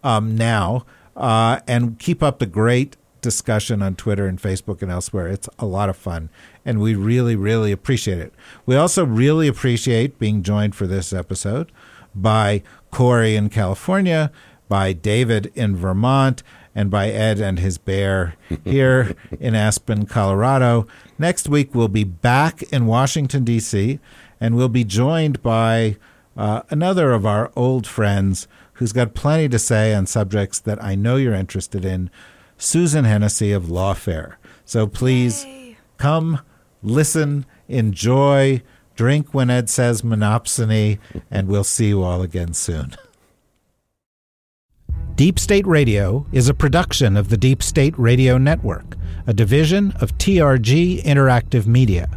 um, 0.03 0.35
now 0.35 0.85
uh, 1.15 1.59
and 1.67 1.99
keep 1.99 2.23
up 2.23 2.39
the 2.39 2.45
great 2.45 2.97
discussion 3.21 3.81
on 3.81 3.95
Twitter 3.95 4.27
and 4.27 4.41
Facebook 4.41 4.81
and 4.81 4.91
elsewhere. 4.91 5.27
It's 5.27 5.49
a 5.59 5.65
lot 5.65 5.89
of 5.89 5.97
fun, 5.97 6.29
and 6.65 6.79
we 6.81 6.95
really, 6.95 7.35
really 7.35 7.71
appreciate 7.71 8.19
it. 8.19 8.33
We 8.65 8.75
also 8.75 9.05
really 9.05 9.47
appreciate 9.47 10.19
being 10.19 10.43
joined 10.43 10.75
for 10.75 10.87
this 10.87 11.13
episode 11.13 11.71
by 12.13 12.63
Kori 12.91 13.35
in 13.35 13.49
California, 13.49 14.31
by 14.67 14.93
David 14.93 15.51
in 15.55 15.75
Vermont, 15.75 16.43
and 16.73 16.89
by 16.89 17.09
Ed 17.09 17.39
and 17.39 17.59
his 17.59 17.77
bear 17.77 18.35
here 18.63 19.15
in 19.39 19.55
Aspen, 19.55 20.05
Colorado. 20.05 20.87
Next 21.19 21.49
week, 21.49 21.75
we'll 21.75 21.87
be 21.87 22.03
back 22.03 22.63
in 22.63 22.85
Washington, 22.85 23.43
D.C., 23.43 23.99
and 24.39 24.55
we'll 24.55 24.69
be 24.69 24.83
joined 24.83 25.41
by 25.43 25.97
uh, 26.35 26.61
another 26.69 27.11
of 27.11 27.25
our 27.25 27.51
old 27.55 27.85
friends 27.85 28.47
who's 28.73 28.93
got 28.93 29.13
plenty 29.13 29.47
to 29.49 29.59
say 29.59 29.93
on 29.93 30.07
subjects 30.07 30.59
that 30.59 30.83
I 30.83 30.95
know 30.95 31.15
you're 31.15 31.33
interested 31.33 31.85
in. 31.85 32.09
Susan 32.61 33.05
Hennessey 33.05 33.51
of 33.51 33.63
Lawfare. 33.63 34.35
So 34.65 34.85
please 34.85 35.43
Yay. 35.45 35.77
come, 35.97 36.41
listen, 36.83 37.47
enjoy, 37.67 38.61
drink 38.95 39.33
when 39.33 39.49
Ed 39.49 39.67
says 39.67 40.03
monopsony, 40.03 40.99
and 41.31 41.47
we'll 41.47 41.63
see 41.63 41.87
you 41.87 42.03
all 42.03 42.21
again 42.21 42.53
soon. 42.53 42.95
Deep 45.15 45.39
State 45.39 45.65
Radio 45.65 46.27
is 46.31 46.49
a 46.49 46.53
production 46.53 47.17
of 47.17 47.29
the 47.29 47.37
Deep 47.37 47.63
State 47.63 47.97
Radio 47.97 48.37
Network, 48.37 48.95
a 49.25 49.33
division 49.33 49.91
of 49.99 50.15
TRG 50.19 51.01
Interactive 51.01 51.65
Media. 51.65 52.07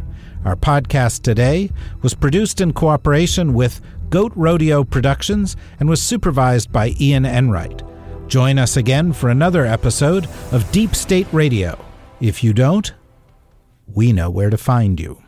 Our 0.45 0.55
podcast 0.55 1.23
today 1.23 1.71
was 2.03 2.13
produced 2.13 2.61
in 2.61 2.71
cooperation 2.71 3.55
with 3.55 3.81
Goat 4.11 4.31
Rodeo 4.35 4.83
Productions 4.83 5.57
and 5.79 5.89
was 5.89 6.03
supervised 6.03 6.71
by 6.71 6.93
Ian 7.01 7.25
Enright. 7.25 7.81
Join 8.27 8.57
us 8.57 8.77
again 8.77 9.13
for 9.13 9.29
another 9.29 9.65
episode 9.65 10.27
of 10.51 10.69
Deep 10.71 10.95
State 10.95 11.27
Radio. 11.31 11.83
If 12.19 12.43
you 12.43 12.53
don't, 12.53 12.91
we 13.93 14.11
know 14.13 14.29
where 14.29 14.49
to 14.49 14.57
find 14.57 14.99
you. 14.99 15.24